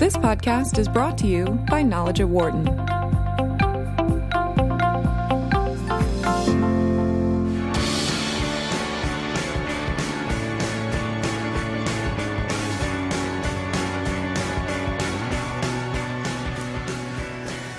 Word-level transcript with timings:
This 0.00 0.16
podcast 0.16 0.78
is 0.78 0.88
brought 0.88 1.18
to 1.18 1.26
you 1.26 1.44
by 1.68 1.82
Knowledge 1.82 2.20
at 2.20 2.28
Wharton. 2.30 2.64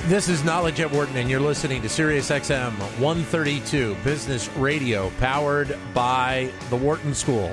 This 0.08 0.30
is 0.30 0.44
Knowledge 0.44 0.80
at 0.80 0.92
Wharton, 0.92 1.18
and 1.18 1.28
you're 1.28 1.40
listening 1.40 1.82
to 1.82 1.90
Sirius 1.90 2.30
XM 2.30 2.74
132 3.00 3.96
Business 4.04 4.48
Radio, 4.58 5.10
powered 5.20 5.76
by 5.96 6.52
the 6.70 6.76
Wharton 6.76 7.16
School. 7.16 7.52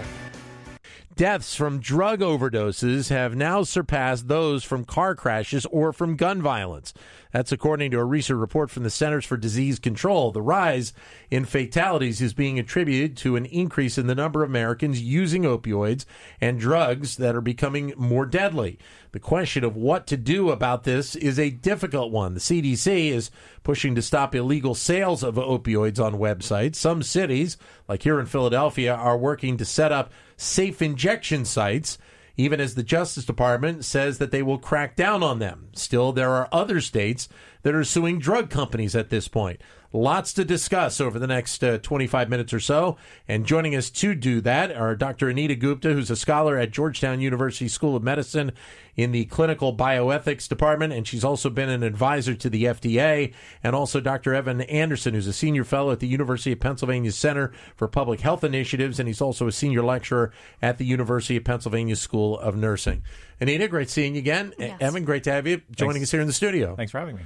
Deaths 1.19 1.57
from 1.57 1.81
drug 1.81 2.21
overdoses 2.21 3.09
have 3.09 3.35
now 3.35 3.65
surpassed 3.65 4.29
those 4.29 4.63
from 4.63 4.85
car 4.85 5.17
crashes 5.17 5.67
or 5.67 5.93
from 5.93 6.15
gun 6.15 6.41
violence. 6.41 6.95
That's 7.33 7.51
according 7.51 7.91
to 7.91 7.99
a 7.99 8.05
recent 8.05 8.39
report 8.39 8.71
from 8.71 8.85
the 8.85 8.91
Centers 8.91 9.25
for 9.25 9.37
Disease 9.37 9.81
Control. 9.81 10.31
The 10.31 10.41
rise 10.41 10.93
in 11.29 11.45
fatalities 11.45 12.23
is 12.23 12.35
being 12.35 12.61
attributed 12.61 13.17
to 13.17 13.35
an 13.35 13.47
increase 13.47 13.99
in 13.99 14.07
the 14.07 14.15
number 14.15 14.45
of 14.45 14.51
Americans 14.51 15.03
using 15.03 15.43
opioids 15.43 16.05
and 16.41 16.61
drugs 16.61 17.17
that 17.17 17.35
are 17.35 17.41
becoming 17.41 17.93
more 17.97 18.25
deadly. 18.25 18.79
The 19.11 19.19
question 19.19 19.65
of 19.65 19.75
what 19.75 20.07
to 20.07 20.17
do 20.17 20.51
about 20.51 20.85
this 20.85 21.17
is 21.17 21.37
a 21.37 21.51
difficult 21.51 22.13
one. 22.13 22.35
The 22.35 22.41
CDC 22.41 23.11
is 23.11 23.33
pushing 23.65 23.97
to 23.97 24.03
stop 24.03 24.37
illegal 24.37 24.77
sales 24.77 25.25
of 25.25 25.35
opioids 25.35 25.99
on 25.99 26.15
websites. 26.15 26.77
Some 26.77 27.03
cities, 27.03 27.57
like 27.89 28.05
here 28.05 28.21
in 28.21 28.27
Philadelphia, 28.27 28.95
are 28.95 29.19
working 29.19 29.57
to 29.57 29.65
set 29.65 29.91
up 29.91 30.13
safe 30.39 30.81
injection 30.81 31.45
sites 31.45 31.99
even 32.39 32.61
as 32.61 32.77
the 32.77 32.85
Justice 32.85 33.25
Department 33.25 33.85
says 33.85 34.19
that 34.19 34.31
they 34.31 34.43
will 34.45 34.59
crack 34.59 34.95
down 34.95 35.25
on 35.25 35.41
them. 35.41 35.69
Still, 35.75 36.13
there 36.13 36.31
are 36.31 36.49
other 36.53 36.81
states 36.81 37.29
that 37.63 37.75
are 37.75 37.85
suing 37.85 38.21
drug 38.21 38.49
companies 38.49 38.95
at 38.95 39.11
this 39.11 39.27
point. 39.27 39.61
Lots 39.93 40.35
to 40.35 40.45
discuss 40.45 41.01
over 41.01 41.19
the 41.19 41.27
next 41.27 41.65
uh, 41.65 41.79
25 41.79 42.29
minutes 42.29 42.53
or 42.53 42.61
so. 42.61 42.99
And 43.27 43.47
joining 43.47 43.75
us 43.75 43.89
to 43.91 44.15
do 44.15 44.43
that 44.43 44.71
are 44.71 44.95
Dr. 44.95 45.31
Anita 45.31 45.55
Gupta, 45.55 45.95
who's 45.95 46.11
a 46.11 46.17
scholar 46.17 46.59
at 46.59 46.73
Georgetown 46.73 47.21
University 47.21 47.69
School 47.69 47.97
of 47.97 48.03
Medicine 48.03 48.53
in 48.99 49.13
the 49.13 49.25
Clinical 49.27 49.75
Bioethics 49.75 50.49
Department, 50.49 50.93
and 50.93 51.07
she's 51.07 51.23
also 51.23 51.49
been 51.49 51.69
an 51.69 51.85
advisor 51.85 52.35
to 52.35 52.51
the 52.51 52.65
FDA, 52.65 53.33
and 53.63 53.77
also 53.77 54.01
Dr. 54.01 54.35
Evan 54.35 54.61
Anderson, 54.63 55.15
who's 55.15 55.29
a 55.29 55.33
senior 55.33 55.63
fellow 55.63 55.93
at 55.93 56.01
the 56.01 56.09
University 56.09 56.51
of 56.51 56.59
Pennsylvania 56.59 57.13
Center 57.13 57.53
for 57.77 57.87
Public 57.87 58.21
Health 58.21 58.43
Initiatives, 58.43 58.99
and 58.99 59.07
he's 59.07 59.21
also 59.21 59.47
a 59.47 59.53
senior 59.53 59.85
lecturer 59.85 60.33
at 60.61 60.79
the 60.79 60.85
University 60.85 61.37
of 61.37 61.45
Pennsylvania 61.45 61.95
School 61.95 62.41
of 62.41 62.57
Nursing. 62.57 63.03
Anita, 63.41 63.69
great 63.69 63.89
seeing 63.89 64.17
you 64.17 64.19
again. 64.19 64.53
Yes. 64.59 64.77
Evan, 64.81 65.05
great 65.05 65.23
to 65.25 65.33
have 65.33 65.47
you 65.47 65.63
joining 65.71 65.95
Thanks. 65.95 66.09
us 66.09 66.11
here 66.11 66.21
in 66.21 66.27
the 66.27 66.33
studio. 66.33 66.75
Thanks 66.75 66.91
for 66.91 66.99
having 66.99 67.17
me. 67.17 67.23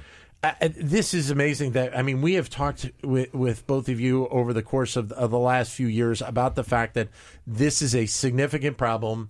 This 0.75 1.13
is 1.13 1.29
amazing 1.29 1.71
that 1.71 1.97
I 1.97 2.01
mean 2.01 2.21
we 2.21 2.33
have 2.33 2.49
talked 2.49 2.91
with, 3.01 3.33
with 3.33 3.65
both 3.65 3.87
of 3.87 3.99
you 3.99 4.27
over 4.27 4.51
the 4.51 4.61
course 4.61 4.95
of, 4.97 5.11
of 5.13 5.31
the 5.31 5.39
last 5.39 5.71
few 5.71 5.87
years 5.87 6.21
about 6.21 6.55
the 6.55 6.63
fact 6.63 6.95
that 6.95 7.09
this 7.47 7.81
is 7.81 7.95
a 7.95 8.05
significant 8.05 8.77
problem. 8.77 9.29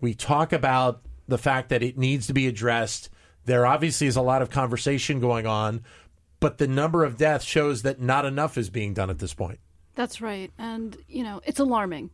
We 0.00 0.14
talk 0.14 0.52
about 0.52 1.02
the 1.26 1.38
fact 1.38 1.68
that 1.70 1.82
it 1.82 1.98
needs 1.98 2.26
to 2.28 2.32
be 2.32 2.46
addressed. 2.46 3.10
There 3.44 3.66
obviously 3.66 4.06
is 4.06 4.16
a 4.16 4.22
lot 4.22 4.42
of 4.42 4.50
conversation 4.50 5.18
going 5.18 5.46
on, 5.46 5.82
but 6.38 6.58
the 6.58 6.68
number 6.68 7.04
of 7.04 7.16
deaths 7.16 7.44
shows 7.44 7.82
that 7.82 8.00
not 8.00 8.24
enough 8.24 8.56
is 8.56 8.70
being 8.70 8.94
done 8.94 9.10
at 9.10 9.18
this 9.18 9.34
point. 9.34 9.58
That's 9.94 10.20
right, 10.20 10.50
and 10.58 10.96
you 11.08 11.24
know 11.24 11.40
it's 11.44 11.60
alarming. 11.60 12.10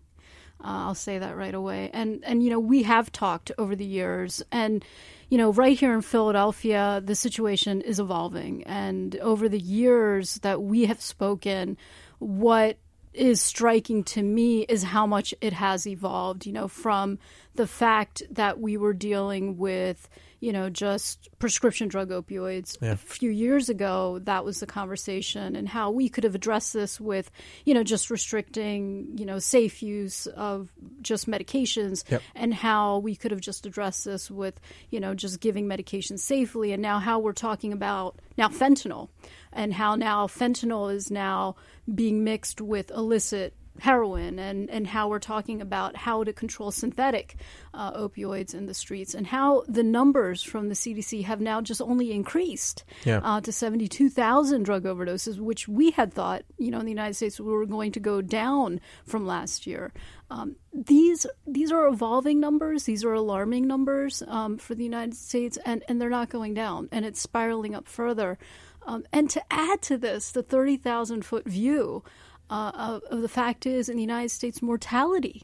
Uh, 0.61 0.89
I'll 0.89 0.95
say 0.95 1.19
that 1.19 1.37
right 1.37 1.55
away. 1.55 1.91
And 1.93 2.25
and 2.25 2.43
you 2.43 2.51
know 2.51 2.59
we 2.59 2.83
have 2.85 3.13
talked 3.13 3.53
over 3.59 3.77
the 3.77 3.85
years, 3.85 4.43
and 4.51 4.85
you 5.29 5.39
know 5.39 5.53
right 5.53 5.79
here 5.79 5.95
in 5.95 6.03
Philadelphia, 6.03 7.03
the 7.05 7.15
situation 7.15 7.81
is 7.81 8.01
evolving. 8.01 8.63
And 8.65 9.17
over 9.17 9.49
the 9.49 9.61
years 9.61 10.37
that 10.37 10.63
we 10.63 10.87
have 10.87 11.01
spoken, 11.01 11.77
what 12.19 12.79
is 13.13 13.43
striking 13.43 14.05
to 14.05 14.23
me 14.23 14.63
is 14.63 14.83
how 14.83 15.07
much 15.07 15.35
it 15.41 15.53
has 15.53 15.87
evolved. 15.87 16.47
You 16.47 16.53
know, 16.53 16.69
from 16.69 17.19
the 17.55 17.67
fact 17.67 18.23
that 18.31 18.61
we 18.61 18.77
were 18.77 18.95
dealing 18.95 19.57
with 19.59 20.09
you 20.41 20.53
know, 20.53 20.71
just 20.71 21.29
prescription 21.39 21.89
drug 21.89 22.11
opioids. 22.11 22.77
Yeah. 22.81 22.93
A 22.93 22.97
few 22.97 23.31
years 23.31 23.69
ago, 23.69 24.21
that 24.25 24.45
was 24.45 24.61
the 24.61 24.67
conversation, 24.67 25.57
and 25.57 25.69
how 25.69 25.91
we 25.91 26.09
could 26.09 26.25
have 26.25 26.35
addressed 26.35 26.73
this 26.73 27.01
with, 27.01 27.31
you 27.65 27.75
know, 27.75 27.83
just 27.83 28.11
restricting, 28.11 29.17
you 29.19 29.27
know, 29.27 29.39
safe 29.39 29.83
use 29.83 30.27
of 30.29 30.71
just 31.03 31.29
medications, 31.29 32.09
Yep. 32.11 32.23
and 32.35 32.55
how 32.55 32.99
we 32.99 33.17
could 33.17 33.31
have 33.31 33.41
just 33.41 33.67
addressed 33.67 34.05
this 34.05 34.31
with, 34.31 34.61
you 34.91 35.01
know, 35.01 35.15
just 35.15 35.41
giving 35.41 35.67
medications 35.67 36.21
safely, 36.21 36.73
and 36.73 36.81
now 36.83 36.99
how 36.99 37.19
we're 37.19 37.33
talking 37.33 37.73
about 37.73 38.19
now 38.37 38.49
fentanyl, 38.49 39.09
and 39.53 39.75
how 39.75 39.97
now 39.97 40.27
fentanyl 40.29 40.95
is 40.95 41.11
now 41.11 41.57
being 41.93 42.23
mixed 42.23 42.61
with 42.61 42.91
illicit 42.93 43.55
heroin 43.81 44.39
and, 44.39 44.69
and 44.71 44.87
how 44.87 45.09
we're 45.09 45.19
talking 45.19 45.61
about 45.61 45.97
how 45.97 46.25
to 46.25 46.33
control 46.33 46.71
synthetic 46.71 47.37
uh, 47.75 47.93
opioids 47.93 48.55
in 48.55 48.67
the 48.67 48.75
streets 48.75 49.15
and 49.15 49.27
how 49.27 49.63
the 49.69 49.83
numbers 49.83 50.43
from 50.43 50.69
the 50.69 50.75
CDC 50.75 51.25
have 51.25 51.41
now 51.41 51.61
just 51.61 51.81
only 51.81 52.13
increased 52.13 52.85
Yeah. 53.05 53.21
uh, 53.23 53.41
to 53.41 53.53
72,000 53.53 54.63
drug 54.65 54.85
overdoses, 54.85 55.39
which 55.39 55.69
we 55.69 55.91
had 55.93 56.13
thought, 56.13 56.43
you 56.59 56.71
know, 56.71 56.79
in 56.81 56.85
the 56.87 56.91
United 56.93 57.15
States 57.15 57.39
we 57.41 57.53
were 57.53 57.67
going 57.67 57.93
to 57.93 58.01
go 58.01 58.21
down 58.21 58.81
from 59.07 59.27
last 59.27 59.67
year. 59.67 59.93
Um, 60.31 60.57
these 60.75 61.25
these 61.47 61.73
are 61.73 61.87
evolving 61.87 62.39
numbers. 62.39 62.85
These 62.85 63.03
are 63.05 63.15
alarming 63.15 63.67
numbers 63.67 64.23
um, 64.29 64.59
for 64.59 64.75
the 64.75 64.85
United 64.85 65.15
States, 65.15 65.57
and, 65.65 65.83
and 65.89 66.01
they're 66.01 66.11
not 66.11 66.29
going 66.29 66.53
down, 66.53 66.89
and 66.93 67.07
it's 67.07 67.21
spiraling 67.21 67.75
up 67.75 67.89
further. 67.89 68.39
Um, 68.87 69.05
and 69.13 69.29
to 69.31 69.43
add 69.51 69.81
to 69.83 69.97
this, 69.99 70.31
the 70.33 70.43
30,000 70.43 71.25
foot 71.25 71.47
view 71.47 72.03
uh, 72.51 73.01
of, 73.11 73.21
the 73.23 73.29
fact 73.29 73.67
is 73.67 73.89
in 73.89 73.97
the 73.97 74.03
United 74.03 74.31
States, 74.31 74.63
mortality. 74.63 75.43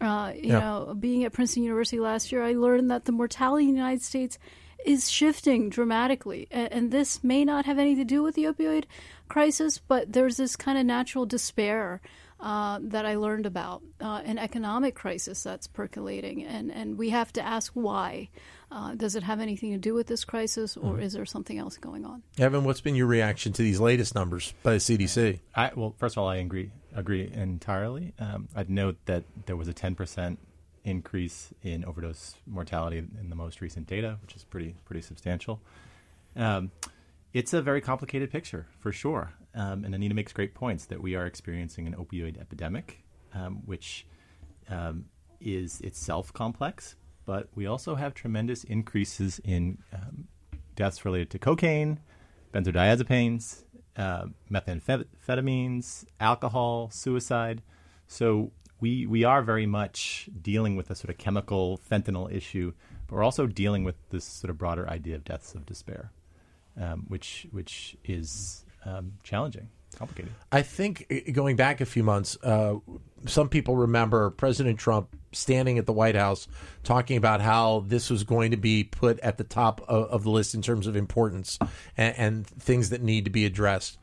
Uh, 0.00 0.32
you 0.34 0.48
Yeah. 0.48 0.60
know, 0.60 0.96
being 0.98 1.24
at 1.24 1.32
Princeton 1.32 1.62
University 1.62 2.00
last 2.00 2.32
year, 2.32 2.42
I 2.42 2.52
learned 2.52 2.90
that 2.90 3.04
the 3.04 3.12
mortality 3.12 3.64
in 3.68 3.72
the 3.72 3.78
United 3.78 4.02
States 4.02 4.38
is 4.86 5.10
shifting 5.10 5.68
dramatically. 5.68 6.48
And, 6.50 6.72
and 6.72 6.90
this 6.90 7.22
may 7.22 7.44
not 7.44 7.66
have 7.66 7.78
anything 7.78 8.06
to 8.06 8.14
do 8.14 8.22
with 8.22 8.34
the 8.34 8.44
opioid 8.44 8.84
crisis, 9.28 9.78
but 9.78 10.12
there's 10.12 10.38
this 10.38 10.56
kind 10.56 10.78
of 10.78 10.86
natural 10.86 11.26
despair 11.26 12.00
uh, 12.40 12.78
that 12.80 13.04
I 13.04 13.16
learned 13.16 13.44
about, 13.44 13.82
uh, 14.00 14.22
an 14.24 14.38
economic 14.38 14.94
crisis 14.94 15.42
that's 15.42 15.66
percolating. 15.66 16.42
And, 16.44 16.72
and 16.72 16.96
we 16.96 17.10
have 17.10 17.30
to 17.34 17.42
ask 17.42 17.72
why. 17.74 18.30
Uh, 18.72 18.94
does 18.94 19.16
it 19.16 19.22
have 19.24 19.40
anything 19.40 19.72
to 19.72 19.78
do 19.78 19.94
with 19.94 20.06
this 20.06 20.24
crisis, 20.24 20.76
or 20.76 20.94
Mm-hmm. 20.94 21.02
is 21.02 21.12
there 21.14 21.26
something 21.26 21.58
else 21.58 21.76
going 21.76 22.04
on? 22.04 22.22
Evan, 22.38 22.62
what's 22.64 22.80
been 22.80 22.94
your 22.94 23.06
reaction 23.08 23.52
to 23.54 23.62
these 23.62 23.80
latest 23.80 24.14
numbers 24.14 24.54
by 24.62 24.72
the 24.74 24.78
CDC? 24.78 25.40
I, 25.56 25.72
well, 25.74 25.94
first 25.98 26.14
of 26.16 26.22
all, 26.22 26.28
I 26.28 26.36
agree 26.36 26.70
agree 26.94 27.30
entirely. 27.32 28.12
Um, 28.18 28.48
I'd 28.54 28.70
note 28.70 28.96
that 29.06 29.24
there 29.46 29.56
was 29.56 29.68
a 29.68 29.72
10% 29.74 30.36
increase 30.84 31.52
in 31.62 31.84
overdose 31.84 32.34
mortality 32.46 32.98
in 32.98 33.28
the 33.28 33.36
most 33.36 33.60
recent 33.60 33.86
data, 33.86 34.18
which 34.22 34.34
is 34.36 34.44
pretty 34.44 34.74
pretty 34.84 35.02
substantial. 35.02 35.60
Um, 36.36 36.70
it's 37.32 37.52
a 37.52 37.62
very 37.62 37.80
complicated 37.80 38.30
picture 38.30 38.66
for 38.78 38.92
sure, 38.92 39.32
um, 39.54 39.84
and 39.84 39.94
Anita 39.94 40.14
makes 40.14 40.32
great 40.32 40.54
points 40.54 40.86
that 40.86 41.00
we 41.02 41.14
are 41.16 41.26
experiencing 41.26 41.86
an 41.86 41.94
opioid 41.94 42.40
epidemic, 42.40 43.02
um, 43.34 43.62
which 43.66 44.06
um, 44.68 45.04
is 45.40 45.80
itself 45.80 46.32
complex, 46.32 46.96
but 47.30 47.46
we 47.54 47.64
also 47.64 47.94
have 47.94 48.12
tremendous 48.12 48.64
increases 48.64 49.40
in 49.44 49.78
um, 49.92 50.26
deaths 50.74 51.04
related 51.04 51.30
to 51.30 51.38
cocaine, 51.38 52.00
benzodiazepines, 52.52 53.62
uh, 53.96 54.24
methamphetamines, 54.50 56.04
alcohol, 56.18 56.90
suicide. 56.90 57.62
So 58.08 58.50
we 58.80 59.06
we 59.06 59.22
are 59.22 59.42
very 59.42 59.64
much 59.64 60.28
dealing 60.42 60.74
with 60.74 60.90
a 60.90 60.96
sort 60.96 61.10
of 61.10 61.18
chemical 61.18 61.78
fentanyl 61.88 62.34
issue, 62.34 62.72
but 63.06 63.14
we're 63.14 63.22
also 63.22 63.46
dealing 63.46 63.84
with 63.84 63.94
this 64.10 64.24
sort 64.24 64.50
of 64.50 64.58
broader 64.58 64.90
idea 64.90 65.14
of 65.14 65.22
deaths 65.22 65.54
of 65.54 65.64
despair, 65.64 66.10
um, 66.76 67.04
which 67.06 67.46
which 67.52 67.96
is 68.04 68.64
um, 68.84 69.12
challenging, 69.22 69.68
complicated. 69.94 70.32
I 70.50 70.62
think 70.62 71.32
going 71.32 71.56
back 71.56 71.80
a 71.80 71.86
few 71.86 72.02
months, 72.02 72.36
uh, 72.42 72.76
some 73.26 73.48
people 73.48 73.76
remember 73.76 74.30
President 74.30 74.78
Trump 74.78 75.16
standing 75.32 75.78
at 75.78 75.86
the 75.86 75.92
White 75.92 76.14
House 76.16 76.48
talking 76.82 77.16
about 77.16 77.40
how 77.40 77.84
this 77.86 78.10
was 78.10 78.24
going 78.24 78.50
to 78.50 78.56
be 78.56 78.84
put 78.84 79.20
at 79.20 79.38
the 79.38 79.44
top 79.44 79.80
of, 79.88 80.08
of 80.10 80.22
the 80.24 80.30
list 80.30 80.54
in 80.54 80.62
terms 80.62 80.86
of 80.86 80.96
importance 80.96 81.58
and, 81.96 82.14
and 82.16 82.46
things 82.46 82.90
that 82.90 83.02
need 83.02 83.24
to 83.24 83.30
be 83.30 83.44
addressed. 83.44 83.98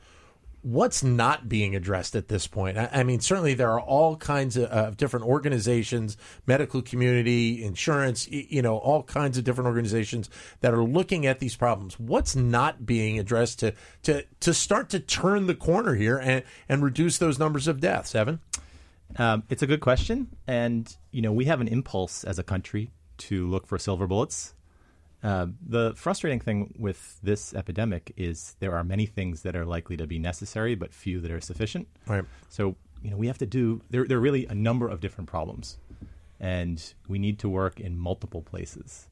What's 0.67 1.01
not 1.01 1.47
being 1.47 1.77
addressed 1.77 2.13
at 2.13 2.27
this 2.27 2.45
point? 2.45 2.77
I, 2.77 2.89
I 2.91 3.03
mean, 3.03 3.21
certainly 3.21 3.53
there 3.53 3.71
are 3.71 3.79
all 3.79 4.17
kinds 4.17 4.57
of, 4.57 4.97
different 4.97 5.25
organizations, 5.25 6.17
medical 6.45 6.81
community, 6.81 7.63
insurance, 7.63 8.27
you 8.29 8.61
know, 8.61 8.77
all 8.77 9.03
kinds 9.03 9.37
of 9.37 9.45
different 9.45 9.67
organizations 9.67 10.29
that 10.59 10.73
are 10.73 10.83
looking 10.83 11.25
at 11.25 11.39
these 11.39 11.55
problems. 11.55 11.97
What's 11.97 12.35
not 12.35 12.85
being 12.85 13.17
addressed 13.17 13.59
to 13.59 13.73
to 14.03 14.25
to 14.41 14.53
start 14.53 14.89
to 14.89 14.99
turn 14.99 15.47
the 15.47 15.55
corner 15.55 15.95
here 15.95 16.17
and 16.17 16.43
and 16.67 16.83
reduce 16.83 17.17
those 17.17 17.39
numbers 17.39 17.69
of 17.69 17.79
deaths? 17.79 18.13
Evan, 18.13 18.41
Um, 19.15 19.43
it's 19.49 19.63
a 19.63 19.67
good 19.67 19.79
question, 19.79 20.35
and 20.47 20.93
you 21.11 21.21
know 21.21 21.31
we 21.31 21.45
have 21.45 21.61
an 21.61 21.69
impulse 21.69 22.25
as 22.25 22.39
a 22.39 22.43
country 22.43 22.91
to 23.19 23.47
look 23.47 23.67
for 23.67 23.77
silver 23.77 24.05
bullets, 24.05 24.53
Uh, 25.23 25.47
the 25.65 25.93
frustrating 25.95 26.39
thing 26.39 26.75
with 26.77 27.19
this 27.23 27.53
epidemic 27.53 28.13
is 28.15 28.55
there 28.59 28.75
are 28.75 28.83
many 28.83 29.05
things 29.05 29.41
that 29.41 29.55
are 29.55 29.65
likely 29.65 29.97
to 29.97 30.05
be 30.05 30.19
necessary, 30.19 30.75
but 30.75 30.93
few 30.93 31.19
that 31.21 31.31
are 31.31 31.41
sufficient. 31.41 31.87
Right. 32.05 32.23
So 32.49 32.75
you 33.01 33.11
know 33.11 33.17
we 33.17 33.27
have 33.27 33.37
to 33.39 33.45
do 33.45 33.81
there. 33.89 34.05
There 34.05 34.17
are 34.17 34.21
really 34.21 34.45
a 34.45 34.55
number 34.55 34.87
of 34.87 34.99
different 34.99 35.29
problems, 35.29 35.77
and 36.39 36.81
we 37.07 37.17
need 37.17 37.39
to 37.39 37.49
work 37.49 37.79
in 37.79 37.97
multiple 37.97 38.41
places. 38.41 39.07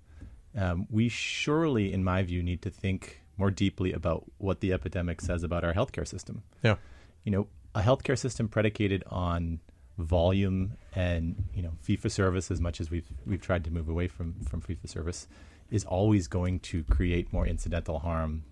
Um, 0.58 0.88
we 0.90 1.10
surely, 1.10 1.92
in 1.92 2.04
my 2.04 2.24
view, 2.24 2.42
need 2.42 2.62
to 2.62 2.70
think 2.70 3.22
more 3.38 3.52
deeply 3.52 3.92
about 3.92 4.26
what 4.38 4.62
the 4.62 4.72
epidemic 4.72 5.22
says 5.22 5.44
about 5.44 5.64
our 5.64 5.74
healthcare 5.74 6.08
system. 6.08 6.44
Yeah. 6.64 6.76
You 7.24 7.32
know, 7.32 7.48
a 7.74 7.82
healthcare 7.82 8.18
system 8.18 8.48
predicated 8.48 9.04
on 9.08 9.60
volume 9.98 10.74
and 10.94 11.46
you 11.54 11.62
know 11.62 11.72
fee 11.82 11.96
for 11.96 12.10
service, 12.10 12.52
as 12.52 12.62
much 12.62 12.80
as 12.80 12.90
we've 12.90 13.08
we've 13.26 13.42
tried 13.42 13.64
to 13.66 13.72
move 13.72 13.90
away 13.90 14.08
from 14.08 14.36
from 14.48 14.62
fee 14.62 14.76
for 14.76 14.88
service, 14.88 15.28
is 15.70 15.84
always 15.86 16.28
going 16.28 16.60
to 16.60 16.84
create 16.84 17.32
more 17.34 17.48
incidental 17.48 18.00
harm. 18.00 18.44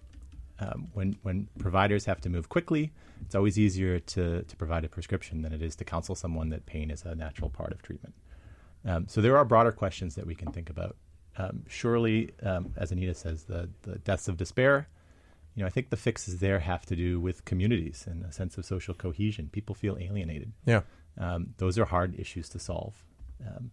Um, 0.60 0.88
when 0.94 1.18
when 1.24 1.48
providers 1.58 2.06
have 2.06 2.22
to 2.22 2.30
move 2.30 2.48
quickly, 2.48 2.94
it's 3.26 3.36
always 3.36 3.58
easier 3.58 4.00
to 4.00 4.44
to 4.44 4.56
provide 4.56 4.86
a 4.86 4.90
prescription 4.90 5.42
than 5.42 5.52
it 5.52 5.62
is 5.62 5.76
to 5.78 5.84
counsel 5.84 6.16
someone 6.16 6.50
that 6.50 6.66
pain 6.66 6.92
is 6.92 7.04
a 7.04 7.16
natural 7.16 7.50
part 7.50 7.72
of 7.72 7.82
treatment. 7.82 8.14
Um, 8.86 9.08
so 9.08 9.22
there 9.22 9.38
are 9.38 9.46
broader 9.46 9.72
questions 9.72 10.16
that 10.16 10.26
we 10.26 10.36
can 10.36 10.52
think 10.52 10.70
about. 10.70 10.96
Um, 11.38 11.64
surely, 11.68 12.32
um, 12.44 12.74
as 12.78 12.92
Anita 12.92 13.14
says, 13.14 13.44
the 13.44 13.70
the 13.82 13.98
deaths 14.00 14.28
of 14.28 14.38
despair. 14.38 14.88
You 15.56 15.62
know, 15.62 15.68
I 15.68 15.70
think 15.70 15.90
the 15.90 15.98
fixes 15.98 16.40
there 16.40 16.60
have 16.60 16.86
to 16.88 16.96
do 16.96 17.20
with 17.20 17.46
communities 17.46 18.06
and 18.10 18.24
a 18.26 18.32
sense 18.32 18.58
of 18.58 18.66
social 18.66 18.96
cohesion. 18.96 19.50
People 19.52 19.76
feel 19.76 19.98
alienated. 20.00 20.52
Yeah. 20.66 20.82
Um, 21.18 21.54
those 21.58 21.78
are 21.78 21.86
hard 21.86 22.20
issues 22.20 22.50
to 22.50 22.60
solve. 22.60 23.04
Um, 23.46 23.70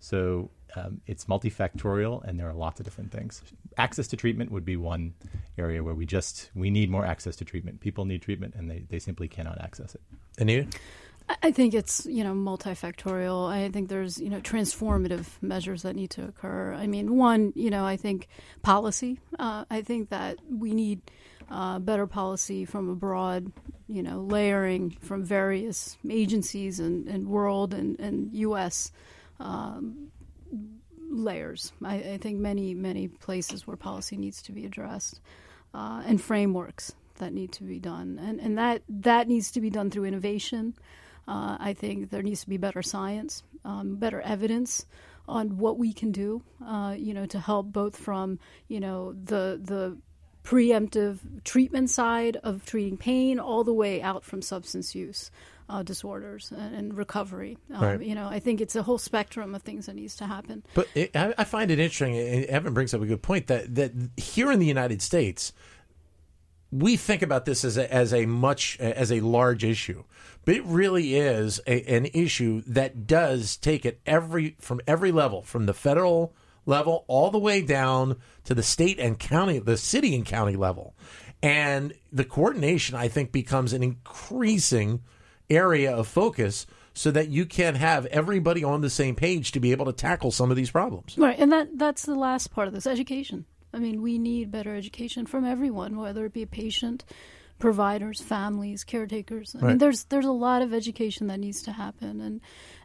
so 0.00 0.50
um, 0.76 1.00
it's 1.06 1.24
multifactorial, 1.26 2.22
and 2.24 2.38
there 2.38 2.48
are 2.48 2.54
lots 2.54 2.80
of 2.80 2.84
different 2.84 3.12
things. 3.12 3.42
Access 3.76 4.08
to 4.08 4.16
treatment 4.16 4.50
would 4.50 4.64
be 4.64 4.76
one 4.76 5.14
area 5.58 5.82
where 5.82 5.94
we 5.94 6.06
just 6.06 6.50
we 6.54 6.70
need 6.70 6.90
more 6.90 7.04
access 7.06 7.36
to 7.36 7.44
treatment. 7.44 7.80
People 7.80 8.04
need 8.04 8.22
treatment, 8.22 8.54
and 8.54 8.70
they, 8.70 8.84
they 8.88 8.98
simply 8.98 9.28
cannot 9.28 9.60
access 9.60 9.94
it. 9.94 10.00
Anita? 10.38 10.66
I- 11.28 11.36
I 11.42 11.52
think 11.52 11.74
it's 11.74 12.06
you 12.06 12.24
know 12.24 12.34
multifactorial. 12.34 13.48
I 13.48 13.68
think 13.70 13.88
there's 13.88 14.18
you 14.18 14.30
know 14.30 14.40
transformative 14.40 15.26
measures 15.40 15.82
that 15.82 15.94
need 15.94 16.10
to 16.10 16.24
occur. 16.24 16.74
I 16.74 16.88
mean, 16.88 17.16
one, 17.16 17.52
you 17.54 17.70
know, 17.70 17.84
I 17.86 17.96
think 17.96 18.26
policy. 18.62 19.20
Uh, 19.38 19.64
I 19.70 19.82
think 19.82 20.08
that 20.10 20.38
we 20.50 20.74
need 20.74 21.02
uh, 21.48 21.78
better 21.78 22.06
policy 22.08 22.64
from 22.64 22.88
a 22.88 22.94
broad, 22.96 23.52
you 23.86 24.02
know, 24.02 24.20
layering 24.22 24.90
from 25.00 25.22
various 25.22 25.96
agencies 26.08 26.80
and, 26.80 27.06
and 27.06 27.28
world 27.28 27.74
and, 27.74 27.98
and 28.00 28.32
U.S. 28.34 28.90
Um, 29.38 30.10
layers. 31.10 31.72
I, 31.84 31.96
I 31.96 32.18
think 32.18 32.38
many 32.38 32.74
many 32.74 33.08
places 33.08 33.66
where 33.66 33.76
policy 33.76 34.16
needs 34.16 34.42
to 34.42 34.52
be 34.52 34.64
addressed 34.64 35.20
uh, 35.74 36.02
and 36.06 36.20
frameworks 36.20 36.92
that 37.16 37.32
need 37.32 37.52
to 37.52 37.64
be 37.64 37.78
done, 37.78 38.18
and 38.22 38.40
and 38.40 38.58
that 38.58 38.82
that 38.88 39.28
needs 39.28 39.50
to 39.52 39.60
be 39.60 39.70
done 39.70 39.90
through 39.90 40.04
innovation. 40.04 40.74
Uh, 41.28 41.56
I 41.60 41.74
think 41.74 42.10
there 42.10 42.22
needs 42.22 42.40
to 42.40 42.48
be 42.48 42.56
better 42.56 42.82
science, 42.82 43.42
um, 43.64 43.96
better 43.96 44.20
evidence 44.20 44.86
on 45.28 45.58
what 45.58 45.78
we 45.78 45.92
can 45.92 46.10
do, 46.10 46.42
uh, 46.66 46.94
you 46.98 47.14
know, 47.14 47.26
to 47.26 47.38
help 47.38 47.66
both 47.66 47.96
from 47.96 48.38
you 48.68 48.80
know 48.80 49.12
the 49.12 49.60
the 49.62 49.96
preemptive 50.42 51.44
treatment 51.44 51.90
side 51.90 52.36
of 52.42 52.64
treating 52.64 52.96
pain 52.96 53.38
all 53.38 53.62
the 53.62 53.74
way 53.74 54.00
out 54.00 54.24
from 54.24 54.40
substance 54.40 54.94
use 54.94 55.30
uh, 55.70 55.82
disorders 55.82 56.52
and, 56.56 56.74
and 56.74 56.96
recovery. 56.96 57.56
Um, 57.72 57.82
Right. 57.82 58.02
You 58.02 58.14
know, 58.14 58.28
I 58.28 58.40
think 58.40 58.60
it's 58.60 58.76
a 58.76 58.82
whole 58.82 58.98
spectrum 58.98 59.54
of 59.54 59.62
things 59.62 59.86
that 59.86 59.94
needs 59.94 60.16
to 60.16 60.26
happen. 60.26 60.62
But 60.74 60.88
it, 60.94 61.14
I, 61.16 61.34
I 61.38 61.44
find 61.44 61.70
it 61.70 61.78
interesting, 61.78 62.16
and 62.16 62.44
Evan 62.46 62.74
brings 62.74 62.92
up 62.92 63.00
a 63.00 63.06
good 63.06 63.22
point 63.22 63.46
that 63.46 63.74
that 63.76 63.92
here 64.16 64.50
in 64.50 64.58
the 64.58 64.66
United 64.66 65.00
States, 65.00 65.52
we 66.70 66.96
think 66.96 67.22
about 67.22 67.44
this 67.44 67.64
as 67.64 67.76
a, 67.76 67.92
as 67.92 68.12
a 68.12 68.26
much 68.26 68.78
as 68.80 69.10
a 69.10 69.20
large 69.20 69.64
issue, 69.64 70.04
but 70.44 70.56
it 70.56 70.64
really 70.64 71.16
is 71.16 71.60
a, 71.66 71.82
an 71.92 72.06
issue 72.06 72.62
that 72.66 73.06
does 73.06 73.56
take 73.56 73.86
it 73.86 74.00
every 74.06 74.56
from 74.60 74.80
every 74.86 75.12
level, 75.12 75.42
from 75.42 75.66
the 75.66 75.74
federal 75.74 76.34
level 76.66 77.04
all 77.08 77.30
the 77.30 77.38
way 77.38 77.62
down 77.62 78.16
to 78.44 78.54
the 78.54 78.62
state 78.62 78.98
and 78.98 79.18
county, 79.18 79.58
the 79.58 79.76
city 79.76 80.14
and 80.14 80.26
county 80.26 80.56
level, 80.56 80.94
and 81.42 81.94
the 82.12 82.24
coordination 82.24 82.96
I 82.96 83.08
think 83.08 83.32
becomes 83.32 83.72
an 83.72 83.82
increasing 83.82 85.02
area 85.50 85.94
of 85.94 86.06
focus. 86.08 86.66
So 86.92 87.12
that 87.12 87.28
you 87.28 87.46
can 87.46 87.76
have 87.76 88.04
everybody 88.06 88.64
on 88.64 88.80
the 88.80 88.90
same 88.90 89.14
page 89.14 89.52
to 89.52 89.60
be 89.60 89.70
able 89.70 89.86
to 89.86 89.92
tackle 89.92 90.32
some 90.32 90.50
of 90.50 90.56
these 90.56 90.72
problems. 90.72 91.16
Right, 91.16 91.38
and 91.38 91.52
that 91.52 91.78
that's 91.78 92.04
the 92.04 92.16
last 92.16 92.50
part 92.50 92.66
of 92.66 92.74
this 92.74 92.86
education. 92.86 93.46
I 93.72 93.78
mean, 93.78 94.02
we 94.02 94.18
need 94.18 94.50
better 94.50 94.74
education 94.74 95.24
from 95.24 95.44
everyone, 95.44 95.96
whether 95.96 96.26
it 96.26 96.32
be 96.32 96.42
a 96.42 96.48
patient, 96.48 97.04
providers, 97.60 98.20
families, 98.20 98.82
caretakers. 98.82 99.54
I 99.54 99.64
mean, 99.66 99.78
there's 99.78 100.04
there's 100.04 100.26
a 100.26 100.32
lot 100.32 100.62
of 100.62 100.74
education 100.74 101.28
that 101.28 101.38
needs 101.38 101.62
to 101.62 101.72
happen, 101.72 102.20
and 102.20 102.40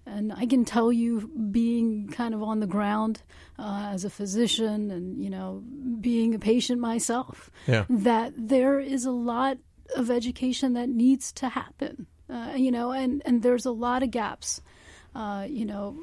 and 0.05 0.31
I 0.31 0.45
can 0.45 0.65
tell 0.65 0.93
you, 0.93 1.27
being 1.51 2.07
kind 2.09 2.35
of 2.35 2.43
on 2.43 2.59
the 2.59 2.67
ground 2.67 3.23
uh, 3.57 3.89
as 3.91 4.05
a 4.05 4.09
physician, 4.11 4.91
and 4.91 5.21
you 5.21 5.31
know, 5.31 5.63
being 5.99 6.35
a 6.35 6.39
patient 6.39 6.79
myself, 6.79 7.49
Yeah. 7.65 7.85
that 7.89 8.33
there 8.37 8.79
is 8.79 9.03
a 9.05 9.11
lot 9.11 9.57
of 9.95 10.11
education 10.11 10.73
that 10.73 10.89
needs 10.89 11.31
to 11.33 11.49
happen. 11.49 12.05
Uh, 12.29 12.53
you 12.55 12.71
know, 12.71 12.91
and 12.91 13.21
and 13.25 13.43
there's 13.43 13.65
a 13.65 13.71
lot 13.71 14.03
of 14.03 14.11
gaps. 14.11 14.61
Uh, 15.13 15.47
you 15.49 15.65
know, 15.65 15.97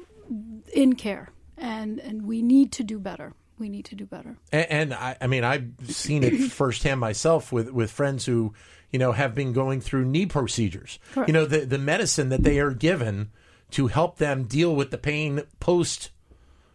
in 0.73 0.93
care, 0.93 1.29
and 1.57 1.99
and 1.99 2.25
we 2.25 2.41
need 2.41 2.71
to 2.71 2.83
do 2.83 2.99
better. 2.99 3.33
We 3.59 3.69
need 3.69 3.85
to 3.85 3.95
do 3.95 4.05
better. 4.05 4.35
And, 4.51 4.67
and 4.69 4.93
I, 4.93 5.15
I 5.21 5.27
mean, 5.27 5.43
I've 5.43 5.69
seen 5.85 6.23
it 6.23 6.37
firsthand 6.51 6.99
myself 6.99 7.51
with, 7.51 7.69
with 7.71 7.91
friends 7.91 8.25
who, 8.25 8.53
you 8.91 8.99
know, 8.99 9.11
have 9.11 9.35
been 9.35 9.53
going 9.53 9.79
through 9.79 10.05
knee 10.05 10.25
procedures. 10.25 10.99
Correct. 11.13 11.29
You 11.29 11.33
know, 11.33 11.45
the, 11.45 11.59
the 11.59 11.77
medicine 11.77 12.29
that 12.29 12.43
they 12.43 12.59
are 12.59 12.71
given 12.71 13.31
to 13.71 13.87
help 13.87 14.17
them 14.17 14.43
deal 14.43 14.75
with 14.75 14.91
the 14.91 14.97
pain 14.97 15.43
post 15.59 16.11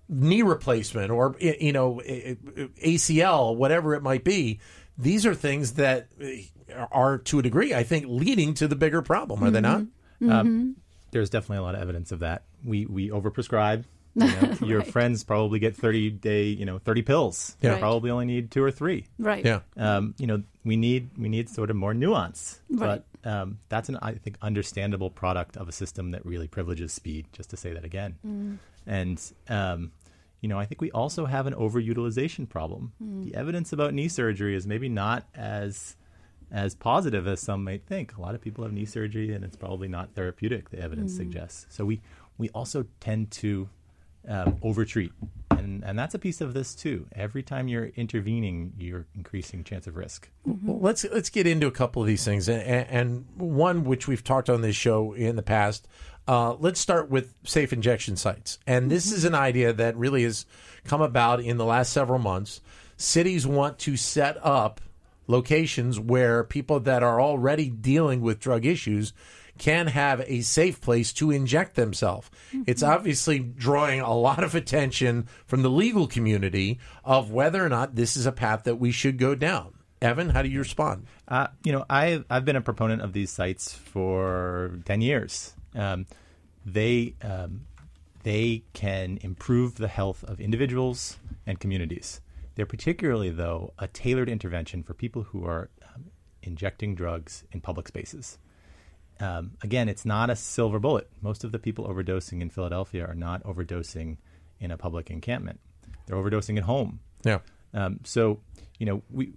knee 0.09 0.43
replacement 0.43 1.11
or, 1.11 1.37
you 1.41 1.73
know, 1.73 2.01
ACL, 2.07 3.57
whatever 3.57 3.95
it 3.95 4.03
might 4.03 4.25
be. 4.25 4.61
These 4.97 5.27
are 5.27 5.35
things 5.35 5.75
that 5.75 6.09
are, 6.93 7.19
to 7.19 7.39
a 7.39 7.43
degree, 7.43 7.75
I 7.75 7.83
think, 7.83 8.07
leading 8.09 8.55
to 8.55 8.69
the 8.69 8.77
bigger 8.77 9.03
problem, 9.03 9.43
are 9.43 9.51
they 9.51 9.61
not? 9.61 9.83
Um, 10.21 10.77
there's 11.11 11.31
definitely 11.31 11.59
a 11.59 11.63
lot 11.63 11.75
of 11.75 11.81
evidence 11.81 12.13
of 12.13 12.21
that. 12.21 12.43
We 12.65 12.87
we 12.87 13.11
overprescribe. 13.11 13.85
You 14.19 14.27
know, 14.27 14.57
Your 14.67 14.83
friends 14.83 15.23
probably 15.23 15.61
get 15.61 15.77
30 15.77 16.11
day, 16.11 16.45
you 16.47 16.65
know, 16.67 16.79
30 16.79 17.03
pills. 17.03 17.57
Yeah. 17.61 17.69
You 17.69 17.73
Right. 17.75 17.81
probably 17.81 18.11
only 18.11 18.25
need 18.25 18.51
two 18.51 18.65
or 18.65 18.73
three. 18.73 19.07
Right. 19.17 19.45
Yeah. 19.45 19.61
um, 19.77 20.15
you 20.19 20.27
know, 20.27 20.43
we 20.65 20.77
need 20.77 21.11
we 21.17 21.29
need 21.29 21.49
sort 21.49 21.71
of 21.71 21.77
more 21.77 21.95
nuance. 21.95 22.61
Right. 22.69 23.01
But 23.23 23.31
um, 23.31 23.59
that's 23.69 23.89
an 23.89 23.97
I 24.03 24.15
think 24.15 24.37
understandable 24.43 25.11
product 25.11 25.57
of 25.57 25.69
a 25.69 25.73
system 25.73 26.11
that 26.13 26.27
really 26.27 26.49
privileges 26.49 26.93
speed. 26.93 27.27
Just 27.33 27.51
to 27.51 27.57
say 27.57 27.73
that 27.75 27.85
again, 27.85 28.59
and 28.89 29.23
um, 29.49 29.93
you 30.41 30.49
know, 30.49 30.59
I 30.59 30.65
think 30.65 30.81
we 30.81 30.91
also 30.91 31.27
have 31.27 31.47
an 31.47 31.55
overutilization 31.55 32.49
problem. 32.49 32.93
The 33.23 33.37
evidence 33.37 33.73
about 33.73 33.95
knee 33.95 34.09
surgery 34.09 34.57
is 34.57 34.67
maybe 34.67 34.89
not 34.89 35.29
as 35.35 35.95
as 36.51 36.75
positive 36.75 37.27
as 37.27 37.41
some 37.41 37.65
might 37.65 37.85
think. 37.87 38.17
A 38.17 38.21
lot 38.21 38.35
of 38.35 38.41
people 38.41 38.65
have 38.65 38.73
knee 38.73 38.85
surgery, 38.85 39.33
and 39.33 39.45
it's 39.45 39.57
probably 39.57 39.89
not 39.89 40.15
therapeutic. 40.15 40.71
The 40.71 40.81
evidence 40.81 41.15
suggests. 41.15 41.67
So 41.71 41.85
we 41.85 42.01
we 42.39 42.49
also 42.51 42.87
tend 43.01 43.31
to 43.33 43.69
um, 44.27 44.57
overtreat, 44.63 45.13
and 45.51 45.85
and 45.85 45.99
that's 45.99 46.15
a 46.15 46.19
piece 46.19 46.41
of 46.41 46.55
this 46.55 46.75
too. 46.75 47.07
Every 47.13 47.43
time 47.43 47.69
you're 47.69 47.87
intervening, 47.97 48.73
you're 48.79 49.07
increasing 49.15 49.65
chance 49.65 49.87
of 49.87 49.97
risk. 49.97 50.29
Well, 50.45 50.81
let's 50.81 51.05
let's 51.05 51.31
get 51.31 51.47
into 51.47 51.67
a 51.67 51.71
couple 51.73 52.03
of 52.03 52.09
these 52.09 52.25
things, 52.25 52.49
and, 52.49 52.63
and 52.63 53.27
one 53.37 53.85
which 53.85 54.09
we've 54.09 54.25
talked 54.25 54.51
on 54.51 54.63
this 54.63 54.77
show 54.77 55.13
in 55.13 55.37
the 55.37 55.43
past. 55.43 55.89
Uh, 56.27 56.55
let's 56.55 56.79
start 56.79 57.09
with 57.09 57.35
safe 57.45 57.73
injection 57.73 58.17
sites, 58.17 58.59
and 58.67 58.91
this 58.91 59.13
is 59.13 59.25
an 59.25 59.35
idea 59.35 59.73
that 59.73 59.97
really 59.97 60.25
has 60.25 60.45
come 60.85 61.01
about 61.01 61.41
in 61.41 61.57
the 61.57 61.65
last 61.65 61.93
several 61.93 62.19
months. 62.19 62.61
Cities 62.99 63.47
want 63.47 63.79
to 63.79 63.97
set 63.97 64.37
up 64.45 64.81
locations 65.29 66.01
where 66.01 66.43
people 66.43 66.81
that 66.81 67.05
are 67.05 67.21
already 67.21 67.71
dealing 67.71 68.21
with 68.21 68.41
drug 68.41 68.67
issues 68.67 69.13
can 69.59 69.89
have 69.89 70.23
a 70.27 70.41
safe 70.41 70.81
place 70.81 71.13
to 71.13 71.31
inject 71.31 71.75
themselves. 71.75 72.31
It's 72.67 72.83
obviously 72.83 73.39
drawing 73.41 74.01
a 74.01 74.15
lot 74.15 74.43
of 74.43 74.55
attention 74.55 75.29
from 75.47 75.63
the 75.63 75.71
legal 75.71 76.07
community 76.07 76.79
of 77.05 77.31
whether 77.31 77.65
or 77.65 77.69
not 77.69 77.95
this 77.95 78.17
is 78.17 78.25
a 78.25 78.33
path 78.33 78.65
that 78.65 78.77
we 78.77 78.93
should 78.93 79.19
go 79.19 79.35
down. 79.35 79.75
Evan, 80.01 80.31
how 80.31 80.43
do 80.43 80.49
you 80.49 80.61
respond? 80.61 81.07
Uh, 81.27 81.49
you 81.65 81.73
know, 81.73 81.85
I 81.91 82.23
I've 82.31 82.45
been 82.45 82.57
a 82.57 82.61
proponent 82.61 83.03
of 83.03 83.13
these 83.13 83.31
sites 83.31 83.75
for 83.75 84.79
ten 84.85 85.01
years. 85.01 85.55
Um, 85.75 86.07
they 86.65 87.15
um, 87.21 87.67
they 88.23 88.63
can 88.75 89.19
improve 89.23 89.77
the 89.77 89.89
health 89.89 90.23
of 90.23 90.41
individuals 90.41 91.17
and 91.47 91.59
communities. 91.59 92.21
They're 92.59 92.67
particularly, 92.67 93.31
though, 93.31 93.73
a 93.79 93.87
tailored 93.87 94.29
intervention 94.29 94.83
for 94.83 94.93
people 94.93 95.23
who 95.23 95.45
are 95.45 95.71
um, 95.95 96.07
injecting 96.43 96.97
drugs 96.97 97.45
in 97.53 97.61
public 97.61 97.87
spaces. 97.87 98.37
Um, 99.21 99.53
again, 99.63 99.89
it's 99.89 100.05
not 100.05 100.29
a 100.29 100.35
silver 100.35 100.81
bullet. 100.81 101.09
Most 101.23 101.45
of 101.45 101.53
the 101.53 101.61
people 101.61 101.87
overdosing 101.87 102.43
in 102.43 102.51
Philadelphia 102.51 103.07
are 103.07 103.15
not 103.15 103.45
overdosing 103.45 104.17
in 104.59 104.73
a 104.73 104.77
public 104.77 105.09
encampment. 105.09 105.61
They're 106.07 106.17
overdosing 106.17 106.57
at 106.57 106.65
home. 106.65 106.99
Yeah. 107.23 107.39
Um, 107.75 108.01
so, 108.03 108.41
you 108.81 108.87
know, 108.87 109.03
we 109.09 109.35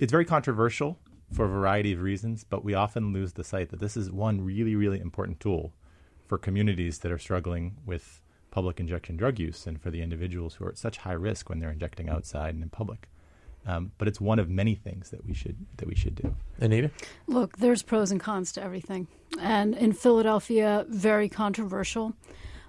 it's 0.00 0.10
very 0.10 0.24
controversial 0.24 0.98
for 1.32 1.44
a 1.44 1.48
variety 1.48 1.92
of 1.92 2.02
reasons, 2.02 2.42
but 2.42 2.64
we 2.64 2.74
often 2.74 3.12
lose 3.12 3.34
the 3.34 3.44
sight 3.44 3.68
that 3.68 3.78
this 3.78 3.96
is 3.96 4.10
one 4.10 4.40
really, 4.40 4.74
really 4.74 4.98
important 4.98 5.38
tool 5.38 5.72
for 6.26 6.36
communities 6.36 6.98
that 6.98 7.12
are 7.12 7.18
struggling 7.18 7.76
with 7.86 8.23
public 8.54 8.78
injection 8.78 9.16
drug 9.16 9.40
use 9.40 9.66
and 9.66 9.82
for 9.82 9.90
the 9.90 10.00
individuals 10.00 10.54
who 10.54 10.64
are 10.64 10.68
at 10.68 10.78
such 10.78 10.98
high 10.98 11.12
risk 11.12 11.48
when 11.48 11.58
they're 11.58 11.72
injecting 11.72 12.08
outside 12.08 12.54
and 12.54 12.62
in 12.62 12.70
public. 12.70 13.08
Um, 13.66 13.90
but 13.98 14.06
it's 14.06 14.20
one 14.20 14.38
of 14.38 14.48
many 14.48 14.76
things 14.76 15.10
that 15.10 15.26
we 15.26 15.34
should 15.34 15.56
that 15.78 15.88
we 15.88 15.96
should 15.96 16.14
do. 16.14 16.36
Anita, 16.60 16.90
Look, 17.26 17.56
there's 17.56 17.82
pros 17.82 18.12
and 18.12 18.20
cons 18.20 18.52
to 18.52 18.62
everything, 18.62 19.08
and 19.40 19.74
in 19.74 19.92
Philadelphia, 19.92 20.86
very 20.88 21.28
controversial. 21.28 22.14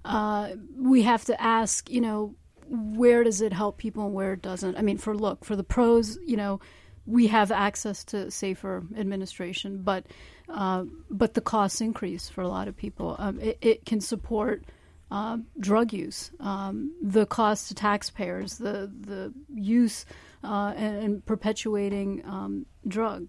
Uh, 0.05 0.51
we 0.77 1.03
have 1.03 1.25
to 1.25 1.39
ask, 1.39 1.89
you 1.89 2.01
know, 2.01 2.33
where 2.67 3.23
does 3.23 3.41
it 3.41 3.53
help 3.53 3.77
people 3.77 4.05
and 4.05 4.13
where 4.13 4.33
it 4.33 4.41
doesn't? 4.41 4.77
I 4.77 4.81
mean, 4.81 4.97
for 4.97 5.15
look, 5.15 5.43
for 5.43 5.55
the 5.55 5.63
pros, 5.63 6.17
you 6.25 6.37
know, 6.37 6.61
we 7.05 7.27
have 7.27 7.51
access 7.51 8.03
to 8.05 8.31
safer 8.31 8.83
administration, 8.97 9.81
but 9.83 10.05
uh, 10.49 10.85
but 11.11 11.33
the 11.33 11.41
costs 11.41 11.81
increase 11.81 12.29
for 12.29 12.41
a 12.41 12.47
lot 12.47 12.67
of 12.69 12.75
people. 12.75 13.17
Um, 13.19 13.39
it, 13.39 13.57
it 13.61 13.85
can 13.85 13.99
support 13.99 14.63
uh, 15.11 15.37
drug 15.59 15.93
use, 15.93 16.31
um, 16.39 16.91
the 17.01 17.25
cost 17.25 17.67
to 17.67 17.75
taxpayers, 17.75 18.57
the 18.57 18.91
the 19.01 19.33
use 19.53 20.05
uh, 20.43 20.73
and, 20.75 20.97
and 20.97 21.25
perpetuating 21.25 22.23
um, 22.25 22.65
drug 22.87 23.27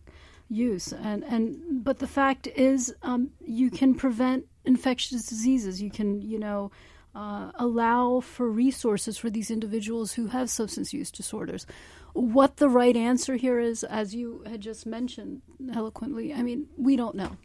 use, 0.49 0.93
and 0.93 1.23
and 1.25 1.85
but 1.85 1.99
the 1.99 2.07
fact 2.07 2.47
is, 2.47 2.95
um, 3.03 3.31
you 3.41 3.71
can 3.71 3.95
prevent 3.95 4.47
infectious 4.65 5.27
diseases. 5.27 5.83
You 5.83 5.91
can 5.91 6.23
you 6.23 6.39
know. 6.39 6.71
Uh, 7.15 7.51
allow 7.55 8.21
for 8.21 8.51
resources 8.51 9.17
for 9.17 9.31
these 9.31 9.51
individuals 9.51 10.13
who 10.13 10.27
have 10.27 10.51
substance 10.51 10.93
use 10.93 11.11
disorders. 11.11 11.65
What 12.13 12.59
the 12.59 12.69
right 12.69 12.95
answer 12.95 13.37
here 13.37 13.59
is, 13.59 13.85
as 13.85 14.15
you 14.15 14.43
had 14.45 14.61
just 14.61 14.85
mentioned 14.85 15.41
eloquently, 15.75 16.35
I 16.35 16.43
mean, 16.43 16.67
we 16.77 16.95
don't 16.95 17.15
know. 17.15 17.39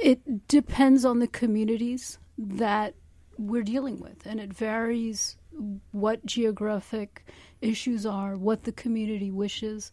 It 0.00 0.46
depends 0.46 1.04
on 1.04 1.18
the 1.18 1.26
communities 1.26 2.20
that 2.38 2.94
we're 3.40 3.62
dealing 3.62 3.98
with, 3.98 4.26
and 4.26 4.38
it 4.38 4.52
varies 4.52 5.36
what 5.92 6.24
geographic 6.24 7.26
issues 7.60 8.06
are, 8.06 8.36
what 8.36 8.64
the 8.64 8.72
community 8.72 9.30
wishes. 9.30 9.92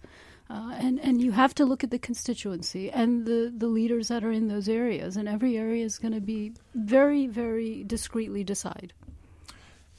Uh, 0.50 0.72
and 0.80 1.00
and 1.02 1.22
you 1.22 1.32
have 1.32 1.54
to 1.56 1.66
look 1.66 1.84
at 1.84 1.92
the 1.92 2.00
constituency 2.00 2.90
and 2.90 3.26
the, 3.26 3.54
the 3.56 3.68
leaders 3.68 4.08
that 4.08 4.24
are 4.24 4.32
in 4.32 4.48
those 4.48 4.70
areas, 4.70 5.18
and 5.18 5.28
every 5.28 5.58
area 5.58 5.84
is 5.84 5.98
going 5.98 6.14
to 6.14 6.22
be 6.22 6.54
very 6.74 7.28
very 7.28 7.84
discreetly 7.84 8.44
decide. 8.44 8.94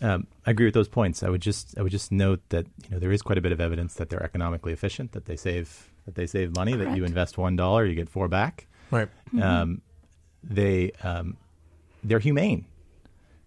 Um, 0.00 0.26
I 0.46 0.52
agree 0.52 0.66
with 0.66 0.74
those 0.74 0.88
points. 0.88 1.22
I 1.22 1.28
would 1.28 1.42
just 1.42 1.76
I 1.76 1.82
would 1.82 1.92
just 1.92 2.12
note 2.12 2.40
that 2.48 2.66
you 2.84 2.90
know 2.92 2.98
there 2.98 3.12
is 3.12 3.20
quite 3.20 3.36
a 3.36 3.42
bit 3.42 3.52
of 3.52 3.60
evidence 3.60 3.94
that 3.94 4.08
they're 4.08 4.22
economically 4.22 4.72
efficient, 4.72 5.12
that 5.12 5.26
they 5.26 5.36
save 5.36 5.90
that 6.06 6.14
they 6.14 6.26
save 6.26 6.54
money, 6.54 6.74
that 6.74 6.96
you 6.96 7.04
invest 7.04 7.36
one 7.36 7.56
dollar, 7.56 7.84
you 7.84 7.94
get 7.94 8.08
four 8.08 8.28
back. 8.28 8.66
right? 8.90 9.08
Um, 9.42 9.82
they 10.42 10.92
um, 11.02 11.36
they're 12.02 12.20
humane. 12.20 12.64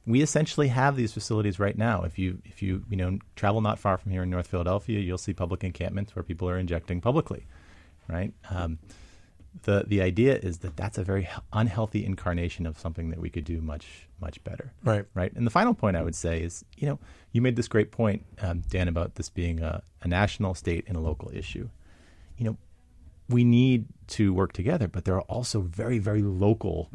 We 0.06 0.22
essentially 0.22 0.70
have 0.70 0.96
these 0.96 1.14
facilities 1.14 1.60
right 1.60 1.78
now. 1.78 2.04
If 2.04 2.18
you 2.18 2.42
if 2.46 2.62
you 2.62 2.84
you 2.90 2.98
know 2.98 3.20
travel 3.36 3.62
not 3.62 3.80
far 3.80 3.98
from 3.98 4.12
here 4.12 4.24
in 4.24 4.30
North 4.30 4.48
Philadelphia, 4.48 5.00
you'll 5.00 5.18
see 5.18 5.34
public 5.34 5.64
encampments 5.64 6.16
where 6.16 6.24
people 6.24 6.50
are 6.50 6.58
injecting 6.58 7.02
publicly, 7.02 7.46
right? 8.08 8.34
Um, 8.50 8.80
the 9.64 9.84
the 9.86 10.02
idea 10.02 10.38
is 10.38 10.60
that 10.60 10.76
that's 10.76 10.98
a 10.98 11.04
very 11.04 11.28
unhealthy 11.54 12.06
incarnation 12.06 12.66
of 12.66 12.80
something 12.80 13.10
that 13.10 13.20
we 13.20 13.30
could 13.30 13.44
do 13.44 13.62
much 13.62 14.08
much 14.20 14.44
better 14.44 14.72
Right. 14.84 15.06
right? 15.14 15.34
And 15.34 15.46
the 15.46 15.52
final 15.52 15.74
point 15.74 15.98
I 15.98 16.04
would 16.04 16.16
say 16.16 16.42
is, 16.42 16.64
you 16.78 16.88
know, 16.88 17.00
you 17.32 17.42
made 17.42 17.56
this 17.56 17.68
great 17.68 17.92
point, 17.92 18.24
um, 18.42 18.62
Dan, 18.70 18.88
about 18.88 19.16
this 19.16 19.30
being 19.30 19.62
a, 19.62 19.82
a 20.04 20.08
national, 20.08 20.54
state, 20.54 20.86
and 20.88 20.96
a 20.96 21.00
local 21.00 21.32
issue. 21.34 21.70
You 22.38 22.46
know, 22.46 22.58
we 23.30 23.44
need 23.44 23.86
to 24.10 24.32
work 24.34 24.54
together, 24.54 24.88
but 24.88 25.06
there 25.06 25.16
are 25.16 25.22
also 25.24 25.62
very, 25.62 25.98
very 25.98 26.22
local 26.22 26.90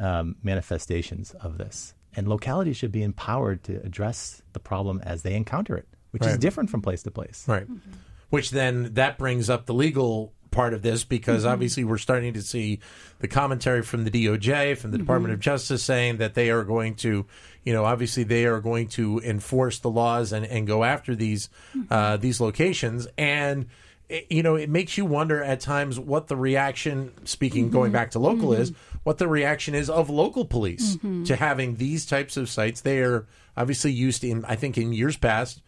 um, 0.00 0.36
manifestations 0.42 1.32
of 1.34 1.58
this. 1.58 1.94
And 2.16 2.28
localities 2.28 2.76
should 2.76 2.92
be 2.92 3.02
empowered 3.02 3.64
to 3.64 3.80
address 3.84 4.42
the 4.52 4.60
problem 4.60 5.00
as 5.04 5.22
they 5.22 5.34
encounter 5.34 5.76
it, 5.76 5.88
which 6.10 6.24
is 6.24 6.38
different 6.38 6.70
from 6.70 6.82
place 6.82 7.02
to 7.02 7.10
place. 7.10 7.44
Right. 7.46 7.64
Mm-hmm. 7.64 7.90
Which 8.30 8.50
then 8.50 8.94
that 8.94 9.18
brings 9.18 9.50
up 9.50 9.66
the 9.66 9.74
legal 9.74 10.32
part 10.54 10.72
of 10.72 10.82
this 10.82 11.04
because 11.04 11.42
mm-hmm. 11.42 11.52
obviously 11.52 11.84
we're 11.84 11.98
starting 11.98 12.32
to 12.34 12.42
see 12.42 12.78
the 13.18 13.28
commentary 13.28 13.82
from 13.82 14.04
the 14.04 14.10
DOJ, 14.10 14.78
from 14.78 14.92
the 14.92 14.96
mm-hmm. 14.96 15.04
Department 15.04 15.34
of 15.34 15.40
Justice 15.40 15.82
saying 15.82 16.18
that 16.18 16.34
they 16.34 16.50
are 16.50 16.64
going 16.64 16.94
to, 16.96 17.26
you 17.64 17.72
know, 17.72 17.84
obviously 17.84 18.22
they 18.22 18.46
are 18.46 18.60
going 18.60 18.88
to 18.88 19.18
enforce 19.20 19.80
the 19.80 19.90
laws 19.90 20.32
and, 20.32 20.46
and 20.46 20.66
go 20.66 20.84
after 20.84 21.14
these 21.14 21.50
uh, 21.90 22.16
these 22.16 22.40
locations. 22.40 23.06
And 23.18 23.66
it- 24.08 24.26
you 24.30 24.42
know, 24.42 24.56
it 24.56 24.68
makes 24.68 24.96
you 24.98 25.04
wonder 25.04 25.42
at 25.42 25.60
times 25.60 25.98
what 25.98 26.28
the 26.28 26.36
reaction, 26.36 27.12
speaking 27.24 27.70
going 27.70 27.88
mm-hmm. 27.88 27.94
back 27.94 28.10
to 28.12 28.18
local, 28.18 28.50
mm-hmm. 28.50 28.62
is 28.62 28.72
what 29.02 29.18
the 29.18 29.28
reaction 29.28 29.74
is 29.74 29.90
of 29.90 30.10
local 30.10 30.44
police 30.44 30.96
mm-hmm. 30.96 31.24
to 31.24 31.36
having 31.36 31.76
these 31.76 32.06
types 32.06 32.36
of 32.36 32.48
sites. 32.48 32.80
They 32.80 33.00
are 33.00 33.26
obviously 33.56 33.92
used 33.92 34.24
in, 34.24 34.44
I 34.46 34.56
think, 34.56 34.78
in 34.78 34.92
years 34.92 35.16
past 35.16 35.62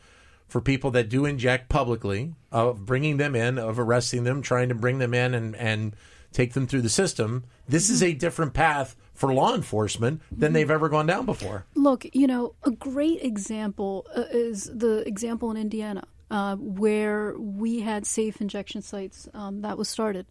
for 0.49 0.61
people 0.61 0.93
that 0.93 1.09
do 1.09 1.25
inject 1.25 1.69
publicly, 1.69 2.33
of 2.53 2.87
bringing 2.87 3.17
them 3.17 3.35
in, 3.35 3.59
of 3.59 3.81
arresting 3.81 4.25
them, 4.25 4.43
trying 4.43 4.69
to 4.69 4.75
bring 4.75 4.99
them 4.99 5.13
in 5.13 5.35
and, 5.35 5.57
and 5.57 5.97
take 6.33 6.53
them 6.53 6.67
through 6.67 6.83
the 6.83 6.89
system. 6.89 7.45
This 7.69 7.91
is 7.91 8.03
a 8.03 8.13
different 8.13 8.55
path 8.55 8.95
for 9.13 9.35
law 9.35 9.55
enforcement 9.55 10.23
than 10.31 10.53
they've 10.53 10.71
ever 10.71 10.89
gone 10.89 11.07
down 11.07 11.27
before. 11.27 11.65
Look, 11.75 12.07
you 12.13 12.27
know, 12.27 12.55
a 12.63 12.71
great 12.71 13.23
example 13.23 14.07
uh, 14.15 14.25
is 14.31 14.71
the 14.73 14.99
example 15.09 15.51
in 15.51 15.57
Indiana, 15.57 16.07
uh, 16.31 16.57
where 16.57 17.35
we 17.39 17.81
had 17.81 18.07
safe 18.07 18.41
injection 18.41 18.83
sites 18.83 19.29
um, 19.35 19.63
that 19.63 19.79
was 19.79 19.89
started. 19.89 20.27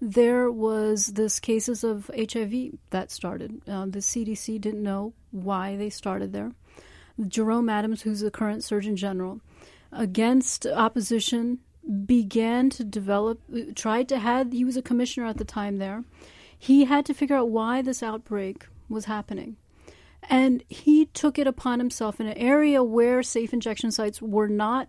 There 0.00 0.50
was 0.50 1.06
this 1.08 1.40
cases 1.40 1.84
of 1.84 2.10
HIV 2.16 2.78
that 2.90 3.10
started. 3.10 3.62
Uh, 3.66 3.86
the 3.86 4.00
CDC 4.00 4.60
didn't 4.60 4.82
know 4.82 5.14
why 5.30 5.76
they 5.76 5.90
started 5.90 6.32
there. 6.32 6.52
Jerome 7.26 7.68
Adams, 7.68 8.02
who's 8.02 8.20
the 8.20 8.30
current 8.30 8.62
Surgeon 8.62 8.94
General, 8.94 9.40
against 9.90 10.66
opposition, 10.66 11.58
began 12.04 12.68
to 12.70 12.84
develop, 12.84 13.40
tried 13.74 14.08
to 14.10 14.18
had, 14.18 14.52
he 14.52 14.64
was 14.64 14.76
a 14.76 14.82
commissioner 14.82 15.26
at 15.26 15.38
the 15.38 15.44
time 15.44 15.78
there. 15.78 16.04
He 16.56 16.84
had 16.84 17.06
to 17.06 17.14
figure 17.14 17.36
out 17.36 17.50
why 17.50 17.82
this 17.82 18.02
outbreak 18.02 18.66
was 18.88 19.06
happening. 19.06 19.56
And 20.28 20.62
he 20.68 21.06
took 21.06 21.38
it 21.38 21.46
upon 21.46 21.78
himself 21.78 22.20
in 22.20 22.26
an 22.26 22.36
area 22.36 22.82
where 22.82 23.22
safe 23.22 23.52
injection 23.52 23.90
sites 23.90 24.20
were 24.20 24.48
not 24.48 24.88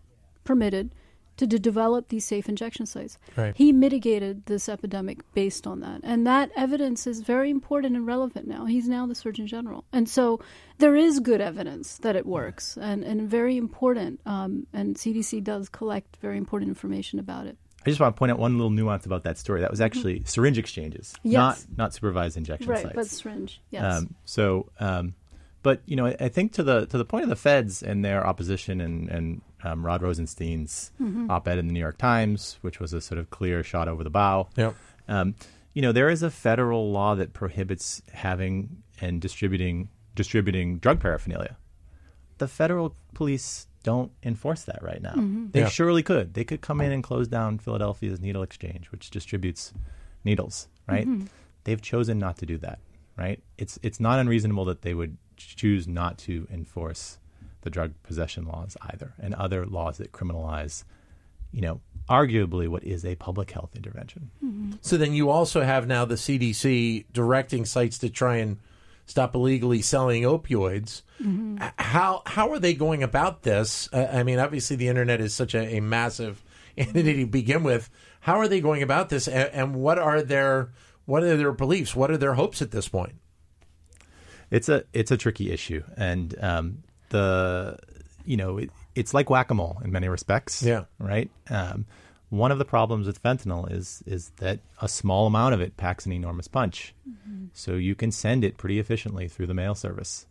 permitted 0.49 0.89
to, 1.37 1.47
to 1.47 1.59
develop 1.59 2.09
these 2.09 2.25
safe 2.25 2.49
injection 2.49 2.85
sites. 2.85 3.17
Right. 3.37 3.53
He 3.55 3.71
mitigated 3.71 4.45
this 4.47 4.67
epidemic 4.67 5.17
based 5.33 5.65
on 5.67 5.79
that. 5.81 6.01
And 6.03 6.25
that 6.27 6.49
evidence 6.57 7.07
is 7.07 7.21
very 7.21 7.49
important 7.49 7.95
and 7.95 8.05
relevant 8.05 8.45
now. 8.47 8.65
He's 8.65 8.87
now 8.89 9.05
the 9.05 9.15
Surgeon 9.15 9.47
General. 9.47 9.85
And 9.93 10.09
so 10.09 10.39
there 10.79 10.95
is 10.95 11.19
good 11.19 11.39
evidence 11.39 11.97
that 11.99 12.15
it 12.15 12.25
works 12.25 12.77
and, 12.81 13.03
and 13.03 13.29
very 13.29 13.55
important. 13.57 14.19
Um, 14.25 14.67
and 14.73 14.95
CDC 14.97 15.43
does 15.43 15.69
collect 15.69 16.17
very 16.19 16.37
important 16.37 16.69
information 16.69 17.19
about 17.19 17.45
it. 17.45 17.57
I 17.85 17.89
just 17.89 18.01
want 18.01 18.13
to 18.13 18.19
point 18.19 18.31
out 18.33 18.39
one 18.39 18.57
little 18.57 18.71
nuance 18.71 19.05
about 19.05 19.23
that 19.23 19.37
story. 19.37 19.61
That 19.61 19.71
was 19.71 19.79
actually 19.79 20.23
syringe 20.25 20.57
exchanges, 20.57 21.13
Mm-hmm. 21.19 21.29
Yes. 21.31 21.65
not 21.69 21.77
not 21.77 21.93
supervised 21.93 22.35
injection 22.35 22.67
Right, 22.69 22.81
sites. 22.83 22.95
but 22.99 23.07
syringe, 23.07 23.61
yes. 23.69 23.83
Um, 23.83 24.15
so, 24.25 24.69
um, 24.81 25.13
but 25.63 25.81
you 25.85 25.95
know, 25.95 26.05
I, 26.07 26.15
I 26.19 26.29
think 26.29 26.53
to 26.53 26.63
the 26.63 26.85
to 26.87 26.97
the 26.97 27.05
point 27.05 27.23
of 27.23 27.29
the 27.29 27.35
feds 27.35 27.83
and 27.83 28.03
their 28.03 28.25
opposition 28.25 28.81
and 28.81 29.09
and 29.09 29.41
um, 29.63 29.85
Rod 29.85 30.01
Rosenstein's 30.01 30.91
Mm-hmm. 31.01 31.29
op-ed 31.29 31.57
in 31.57 31.67
the 31.67 31.73
New 31.73 31.79
York 31.79 31.97
Times, 31.97 32.57
which 32.61 32.79
was 32.79 32.93
a 32.93 33.01
sort 33.01 33.19
of 33.19 33.29
clear 33.29 33.63
shot 33.63 33.87
over 33.87 34.03
the 34.03 34.09
bow. 34.09 34.47
Yep. 34.55 34.75
Um, 35.07 35.35
you 35.73 35.81
know, 35.81 35.91
there 35.91 36.09
is 36.09 36.23
a 36.23 36.31
federal 36.31 36.91
law 36.91 37.15
that 37.15 37.33
prohibits 37.33 38.01
having 38.13 38.83
and 39.01 39.21
distributing 39.21 39.89
distributing 40.15 40.77
drug 40.79 40.99
paraphernalia. 40.99 41.57
The 42.37 42.47
federal 42.47 42.95
police 43.13 43.67
don't 43.83 44.11
enforce 44.23 44.63
that 44.63 44.81
right 44.81 45.01
now. 45.01 45.13
They 45.51 45.61
Yeah. 45.61 45.69
surely 45.69 46.03
could. 46.03 46.33
They 46.33 46.43
could 46.43 46.61
come 46.61 46.81
in 46.81 46.91
and 46.91 47.01
close 47.03 47.27
down 47.27 47.59
Philadelphia's 47.59 48.19
Needle 48.19 48.43
Exchange, 48.43 48.91
which 48.91 49.09
distributes 49.09 49.73
needles, 50.25 50.67
right? 50.87 51.07
They've 51.63 51.81
chosen 51.81 52.17
not 52.19 52.37
to 52.37 52.45
do 52.45 52.57
that, 52.59 52.79
right? 53.17 53.41
It's 53.57 53.79
it's 53.83 53.99
not 53.99 54.19
unreasonable 54.19 54.65
that 54.65 54.81
they 54.81 54.93
would 54.93 55.17
choose 55.39 55.87
not 55.87 56.17
to 56.19 56.47
enforce 56.51 57.17
the 57.61 57.69
drug 57.69 57.93
possession 58.03 58.45
laws 58.45 58.77
either 58.91 59.13
and 59.19 59.33
other 59.35 59.65
laws 59.65 59.97
that 59.97 60.11
criminalize, 60.11 60.83
you 61.51 61.61
know, 61.61 61.81
arguably 62.09 62.67
what 62.67 62.83
is 62.83 63.05
a 63.05 63.15
public 63.15 63.51
health 63.51 63.75
intervention. 63.75 64.31
So 64.81 64.97
then 64.97 65.13
you 65.13 65.29
also 65.29 65.61
have 65.61 65.87
now 65.87 66.05
the 66.05 66.15
CDC 66.15 67.05
directing 67.11 67.65
sites 67.65 67.97
to 67.99 68.09
try 68.09 68.37
and 68.37 68.57
stop 69.05 69.35
illegally 69.35 69.81
selling 69.81 70.23
opioids. 70.23 71.01
H- 71.61 71.71
How 71.77 72.21
how 72.25 72.49
are 72.51 72.59
they 72.59 72.73
going 72.73 73.03
about 73.03 73.43
this? 73.43 73.89
Uh, 73.91 74.07
I 74.11 74.23
mean, 74.23 74.39
obviously 74.39 74.75
the 74.77 74.87
internet 74.87 75.19
is 75.19 75.33
such 75.33 75.53
a, 75.53 75.75
a 75.77 75.79
massive 75.81 76.43
entity 76.77 77.25
to 77.25 77.25
begin 77.25 77.63
with. 77.63 77.89
How 78.21 78.37
are 78.39 78.47
they 78.47 78.61
going 78.61 78.81
about 78.83 79.09
this, 79.09 79.27
and, 79.27 79.49
and 79.53 79.75
what 79.75 79.99
are 79.99 80.21
their 80.21 80.71
what 81.05 81.23
are 81.23 81.35
their 81.37 81.51
beliefs? 81.51 81.95
What 81.95 82.09
are 82.11 82.17
their 82.17 82.35
hopes 82.35 82.61
at 82.61 82.71
this 82.71 82.87
point? 82.87 83.15
It's 84.51 84.69
a 84.69 84.83
it's 84.93 85.11
a 85.11 85.17
tricky 85.17 85.51
issue, 85.51 85.83
and 85.97 86.35
um, 86.41 86.83
the 87.09 87.77
you 88.25 88.37
know 88.37 88.57
it, 88.57 88.71
it's 88.95 89.13
like 89.13 89.29
whack 89.29 89.51
a 89.51 89.53
mole 89.53 89.81
in 89.83 89.91
many 89.91 90.07
respects. 90.07 90.63
Yeah. 90.63 90.85
Right. 90.97 91.29
Um, 91.49 91.85
one 92.29 92.51
of 92.51 92.59
the 92.59 92.65
problems 92.65 93.07
with 93.07 93.21
fentanyl 93.21 93.71
is 93.71 94.03
is 94.05 94.29
that 94.37 94.59
a 94.81 94.87
small 94.87 95.27
amount 95.27 95.53
of 95.53 95.61
it 95.61 95.77
packs 95.77 96.05
an 96.05 96.11
enormous 96.11 96.47
punch. 96.47 96.93
So 97.53 97.73
you 97.73 97.95
can 97.95 98.11
send 98.11 98.43
it 98.43 98.57
pretty 98.57 98.79
efficiently 98.79 99.27
through 99.27 99.47
the 99.47 99.53
mail 99.53 99.75
service, 99.75 100.27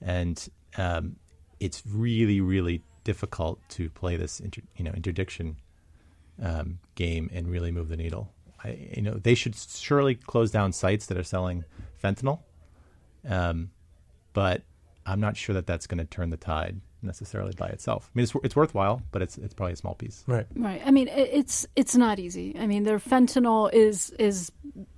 and 0.00 0.48
um, 0.76 1.16
it's 1.58 1.82
really 1.86 2.40
really 2.40 2.82
difficult 3.02 3.58
to 3.70 3.90
play 3.90 4.16
this 4.16 4.40
inter, 4.40 4.62
you 4.76 4.84
know 4.84 4.92
interdiction 4.92 5.56
um, 6.42 6.78
game 6.94 7.28
and 7.32 7.48
really 7.48 7.70
move 7.70 7.88
the 7.88 7.96
needle. 7.96 8.32
I, 8.62 8.90
you 8.96 9.02
know 9.02 9.14
they 9.14 9.34
should 9.34 9.56
surely 9.56 10.14
close 10.14 10.50
down 10.50 10.72
sites 10.72 11.06
that 11.06 11.18
are 11.18 11.24
selling 11.24 11.64
fentanyl, 12.02 12.40
um, 13.28 13.70
but 14.32 14.62
I'm 15.06 15.20
not 15.20 15.36
sure 15.36 15.54
that 15.54 15.66
that's 15.66 15.86
going 15.86 15.98
to 15.98 16.04
turn 16.04 16.30
the 16.30 16.36
tide 16.36 16.80
necessarily 17.02 17.52
by 17.56 17.68
itself. 17.68 18.10
I 18.14 18.18
mean, 18.18 18.24
it's, 18.24 18.34
it's 18.44 18.54
worthwhile, 18.56 19.02
but 19.10 19.22
it's 19.22 19.38
it's 19.38 19.54
probably 19.54 19.72
a 19.72 19.76
small 19.76 19.94
piece. 19.94 20.22
Right. 20.26 20.46
Right. 20.54 20.82
I 20.84 20.90
mean, 20.90 21.08
it's 21.08 21.66
it's 21.76 21.96
not 21.96 22.18
easy. 22.18 22.56
I 22.58 22.66
mean, 22.66 22.84
their 22.84 22.98
fentanyl 22.98 23.72
is 23.72 24.10
is 24.18 24.52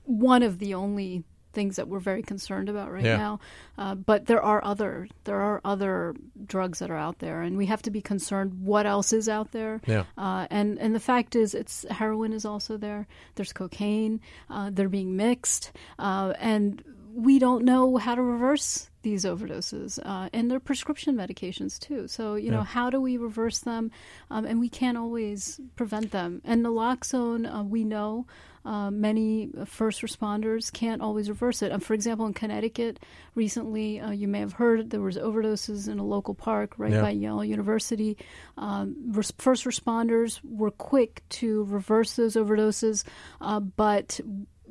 one 0.04 0.42
of 0.42 0.58
the 0.58 0.74
only 0.74 1.24
things 1.52 1.76
that 1.76 1.86
we're 1.86 2.00
very 2.00 2.22
concerned 2.22 2.70
about 2.70 2.90
right 2.90 3.04
Yeah. 3.04 3.16
now. 3.18 3.40
Uh, 3.76 3.94
but 3.94 4.24
there 4.26 4.42
are 4.42 4.64
other 4.64 5.06
there 5.24 5.40
are 5.40 5.60
other 5.64 6.14
drugs 6.46 6.78
that 6.80 6.90
are 6.90 6.96
out 6.96 7.18
there, 7.20 7.42
and 7.42 7.56
we 7.56 7.66
have 7.66 7.82
to 7.82 7.90
be 7.90 8.00
concerned 8.00 8.64
what 8.64 8.86
else 8.86 9.12
is 9.12 9.28
out 9.28 9.52
there. 9.52 9.80
Yeah. 9.86 10.04
Uh, 10.18 10.46
and 10.50 10.78
and 10.78 10.94
the 10.94 11.00
fact 11.00 11.36
is, 11.36 11.54
it's 11.54 11.84
heroin 11.90 12.32
is 12.32 12.44
also 12.44 12.76
there. 12.76 13.06
There's 13.36 13.52
cocaine. 13.52 14.20
Uh, 14.50 14.70
they're 14.72 14.88
being 14.88 15.14
mixed, 15.16 15.72
uh, 15.98 16.32
and 16.40 16.82
we 17.14 17.38
don't 17.38 17.64
know 17.64 17.97
how 17.97 18.14
to 18.14 18.23
reverse 18.23 18.88
these 19.02 19.25
overdoses. 19.25 19.99
Uh, 20.04 20.28
and 20.33 20.50
they're 20.50 20.61
prescription 20.61 21.16
medications 21.16 21.78
too. 21.78 22.07
So 22.09 22.37
you 22.37 22.50
know, 22.50 22.62
how 22.62 22.88
do 22.90 23.00
we 23.00 23.16
reverse 23.16 23.59
them? 23.59 23.90
Um, 24.31 24.45
and 24.47 24.61
we 24.61 24.69
can't 24.69 24.97
always 24.97 25.61
prevent 25.76 26.11
them. 26.12 26.40
And 26.45 26.64
naloxone, 26.64 27.52
uh, 27.52 27.62
we 27.64 27.85
know. 27.85 28.26
Uh, 28.64 28.92
many 28.92 29.50
first 29.66 30.02
responders 30.02 30.73
can't 30.73 31.02
always 31.02 31.28
reverse 31.28 31.62
it. 31.62 31.73
Um, 31.73 31.81
for 31.81 31.95
example, 31.95 32.26
in 32.26 32.33
Connecticut, 32.33 33.00
recently, 33.35 33.99
uh, 33.99 34.12
you 34.12 34.28
may 34.28 34.38
have 34.38 34.52
heard 34.52 34.90
there 34.90 35.00
was 35.00 35.16
overdoses 35.16 35.88
in 35.88 35.99
a 35.99 36.04
local 36.04 36.33
park 36.33 36.75
right 36.78 36.92
Yeah. 36.92 37.02
by 37.02 37.11
Yale 37.11 37.45
University. 37.45 38.16
Um, 38.57 38.95
first 39.37 39.64
responders 39.64 40.38
were 40.45 40.71
quick 40.71 41.25
to 41.31 41.64
reverse 41.64 42.14
those 42.14 42.37
overdoses, 42.37 43.02
uh, 43.40 43.59
but 43.59 44.21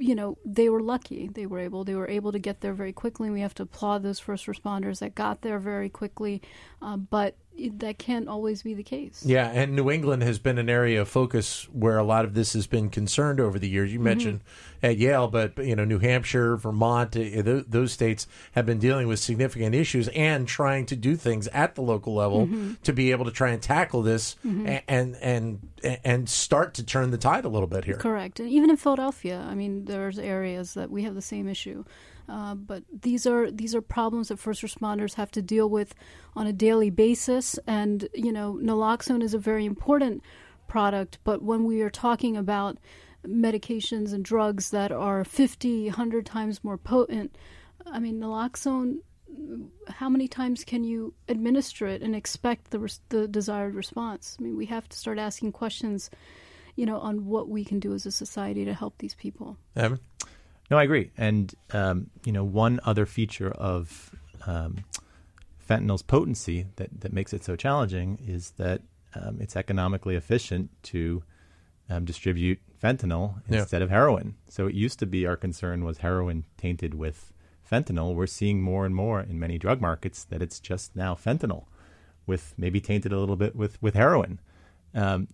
you 0.02 0.16
know 0.16 0.38
they 0.44 0.70
were 0.70 0.82
lucky. 0.82 1.30
They 1.34 1.46
were 1.46 1.60
able 1.60 1.84
they 1.84 1.96
were 1.96 2.10
able 2.10 2.32
to 2.32 2.40
get 2.40 2.62
there 2.62 2.74
very 2.74 2.94
quickly. 2.94 3.30
We 3.30 3.42
have 3.42 3.54
to 3.56 3.64
applaud 3.64 4.04
those 4.04 4.20
first 4.20 4.48
responders 4.48 5.00
that 5.00 5.16
got 5.16 5.42
there 5.42 5.60
very 5.60 5.90
quickly, 5.90 6.42
uh, 6.82 6.98
but 6.98 7.38
that 7.58 7.98
can't 7.98 8.28
always 8.28 8.64
be 8.64 8.74
the 8.74 8.84
case. 8.84 9.24
Yeah, 9.26 9.48
and 9.48 9.76
New 9.76 9.92
England 9.92 10.24
has 10.24 10.40
been 10.40 10.58
an 10.58 10.70
area 10.70 11.02
of 11.02 11.08
focus 11.08 11.68
where 11.72 11.98
a 11.98 12.04
lot 12.04 12.26
of 12.26 12.34
this 12.34 12.54
has 12.54 12.68
been 12.68 12.90
concerned 12.90 13.40
over 13.40 13.60
the 13.60 13.70
years. 13.70 13.92
You 13.92 14.00
mm-hmm. 14.00 14.06
mentioned 14.06 14.42
at 14.82 14.98
Yale, 14.98 15.28
but 15.28 15.58
you 15.58 15.76
know, 15.76 15.86
New 15.86 16.00
Hampshire, 16.00 16.56
Vermont, 16.58 17.16
eh, 17.16 17.32
eh, 17.34 17.40
uh, 17.40 17.42
those, 17.44 17.66
those 17.68 17.92
states 17.92 18.28
have 18.54 18.66
been 18.66 18.80
dealing 18.80 19.08
with 19.08 19.20
significant 19.20 19.76
issues 19.76 20.08
and 20.10 20.48
trying 20.48 20.86
to 20.88 20.96
do 20.96 21.16
things 21.16 21.48
at 21.50 21.76
the 21.76 21.82
local 21.82 22.14
level 22.14 22.48
mm-hmm. 22.48 22.74
to 22.84 22.94
be 22.94 23.12
able 23.12 23.26
to 23.26 23.32
try 23.32 23.50
and 23.50 23.62
tackle 23.62 24.02
this 24.02 24.36
mm-hmm. 24.46 24.68
a- 24.68 24.84
and 24.88 25.16
and 25.18 25.60
and 26.04 26.30
start 26.30 26.74
to 26.76 26.84
turn 26.84 27.12
the 27.12 27.18
tide 27.18 27.46
a 27.46 27.50
little 27.50 27.68
bit 27.68 27.86
here. 27.86 27.98
Correct. 27.98 28.40
And 28.40 28.50
even 28.50 28.70
in 28.70 28.78
Philadelphia, 28.78 29.46
I 29.48 29.56
mean, 29.56 29.86
there's 29.86 30.18
areas 30.18 30.74
that 30.74 30.90
we 30.90 31.04
have 31.04 31.16
the 31.16 31.22
same 31.22 31.48
issue. 31.48 31.84
Uh, 32.32 32.56
but 32.56 32.84
these 33.02 33.28
are 33.28 33.52
these 33.52 33.76
are 33.76 33.82
problems 33.82 34.30
that 34.30 34.40
first 34.40 34.62
responders 34.62 35.16
have 35.16 35.32
to 35.32 35.42
deal 35.42 35.70
with 35.70 35.94
on 36.36 36.48
a 36.48 36.54
daily 36.54 36.90
basis. 36.90 37.60
And 37.68 38.08
you 38.14 38.32
know, 38.32 38.58
naloxone 38.62 39.22
is 39.22 39.34
a 39.34 39.40
very 39.40 39.66
important 39.66 40.24
product. 40.68 41.20
But 41.26 41.42
when 41.42 41.66
we 41.66 41.82
are 41.82 41.90
talking 41.90 42.38
about 42.38 42.78
medications 43.28 44.14
and 44.14 44.24
drugs 44.24 44.72
that 44.72 44.92
are 44.92 45.24
50, 45.24 45.86
100 45.86 46.26
times 46.26 46.64
more 46.64 46.78
potent, 46.78 47.36
I 47.86 48.00
mean, 48.00 48.20
naloxone. 48.20 49.00
How 49.88 50.10
many 50.10 50.28
times 50.28 50.66
can 50.66 50.84
you 50.84 51.14
administer 51.30 51.88
it 51.88 52.02
and 52.02 52.16
expect 52.16 52.72
the 52.72 52.80
res- 52.80 53.02
the 53.10 53.28
desired 53.28 53.76
response? 53.76 54.38
I 54.40 54.44
mean, 54.44 54.56
we 54.56 54.66
have 54.68 54.88
to 54.90 54.98
start 54.98 55.20
asking 55.20 55.52
questions 55.52 56.10
you 56.76 56.86
know, 56.86 57.00
on 57.00 57.26
what 57.26 57.50
we 57.50 57.66
can 57.66 57.80
do 57.80 57.94
as 57.94 58.06
a 58.06 58.12
society 58.12 58.64
to 58.66 58.74
help 58.74 58.98
these 59.00 59.14
people. 59.14 59.58
Evan? 59.76 60.00
No, 60.72 60.78
I 60.78 60.84
agree. 60.84 61.12
And 61.18 61.54
um, 61.74 62.10
you 62.24 62.32
know, 62.32 62.44
one 62.46 62.80
other 62.86 63.06
feature 63.06 63.52
of 63.52 64.16
um, 64.48 64.86
fentanyl's 65.70 66.02
potency 66.02 66.66
that, 66.78 67.02
that 67.02 67.14
makes 67.14 67.34
it 67.34 67.44
so 67.44 67.56
challenging 67.58 68.18
is 68.26 68.52
that 68.52 68.82
um, 69.14 69.38
it's 69.42 69.58
economically 69.58 70.16
efficient 70.16 70.70
to 70.84 71.24
um, 71.90 72.06
distribute 72.06 72.60
fentanyl 72.82 73.42
Yeah. 73.50 73.60
instead 73.60 73.82
of 73.82 73.90
heroin. 73.90 74.36
So 74.48 74.66
it 74.68 74.74
used 74.74 74.98
to 75.00 75.06
be 75.06 75.26
our 75.28 75.36
concern 75.36 75.84
was 75.84 75.98
heroin 76.00 76.46
tainted 76.58 76.94
with 76.94 77.34
fentanyl. 77.70 78.16
We're 78.16 78.26
seeing 78.28 78.62
more 78.62 78.86
and 78.86 78.96
more 78.96 79.20
in 79.20 79.38
many 79.40 79.58
drug 79.58 79.82
markets 79.82 80.24
that 80.26 80.42
it's 80.42 80.60
just 80.62 80.96
now 80.96 81.16
fentanyl, 81.16 81.66
with 82.26 82.54
maybe 82.58 82.80
tainted 82.80 83.12
a 83.12 83.20
little 83.20 83.36
bit 83.36 83.56
with 83.56 83.82
with 83.82 83.94
heroin. 83.96 84.40
Um, 84.96 85.28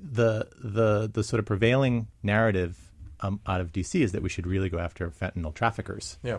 the 0.00 0.48
the 0.62 1.08
the 1.12 1.22
sort 1.22 1.38
of 1.40 1.46
prevailing 1.46 2.08
narrative 2.22 2.83
um, 3.20 3.40
out 3.46 3.60
of 3.60 3.72
DC 3.72 4.00
is 4.00 4.12
that 4.12 4.22
we 4.22 4.28
should 4.28 4.46
really 4.46 4.68
go 4.68 4.78
after 4.78 5.08
fentanyl 5.10 5.54
traffickers. 5.54 6.18
Yeah. 6.22 6.38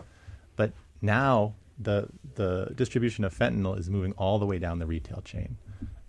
But 0.56 0.72
now 1.02 1.54
the 1.78 2.08
the 2.34 2.72
distribution 2.74 3.24
of 3.24 3.36
fentanyl 3.36 3.78
is 3.78 3.90
moving 3.90 4.12
all 4.12 4.38
the 4.38 4.46
way 4.46 4.58
down 4.58 4.78
the 4.78 4.86
retail 4.86 5.20
chain, 5.22 5.56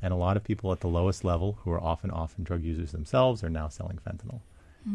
and 0.02 0.14
a 0.14 0.18
lot 0.18 0.38
of 0.38 0.44
people 0.44 0.72
at 0.72 0.80
the 0.80 0.88
lowest 0.88 1.24
level, 1.24 1.60
who 1.64 1.72
are 1.72 1.82
often 1.82 2.12
often 2.12 2.44
drug 2.44 2.64
users 2.64 2.92
themselves, 2.92 3.44
are 3.44 3.50
now 3.50 3.68
selling 3.68 4.00
fentanyl. 4.06 4.42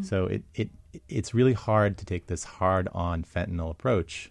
So 0.00 0.26
it, 0.26 0.42
it 0.54 0.70
it's 1.08 1.34
really 1.34 1.52
hard 1.52 1.98
to 1.98 2.06
take 2.06 2.26
this 2.26 2.44
hard 2.44 2.88
on 2.92 3.24
fentanyl 3.24 3.70
approach 3.70 4.30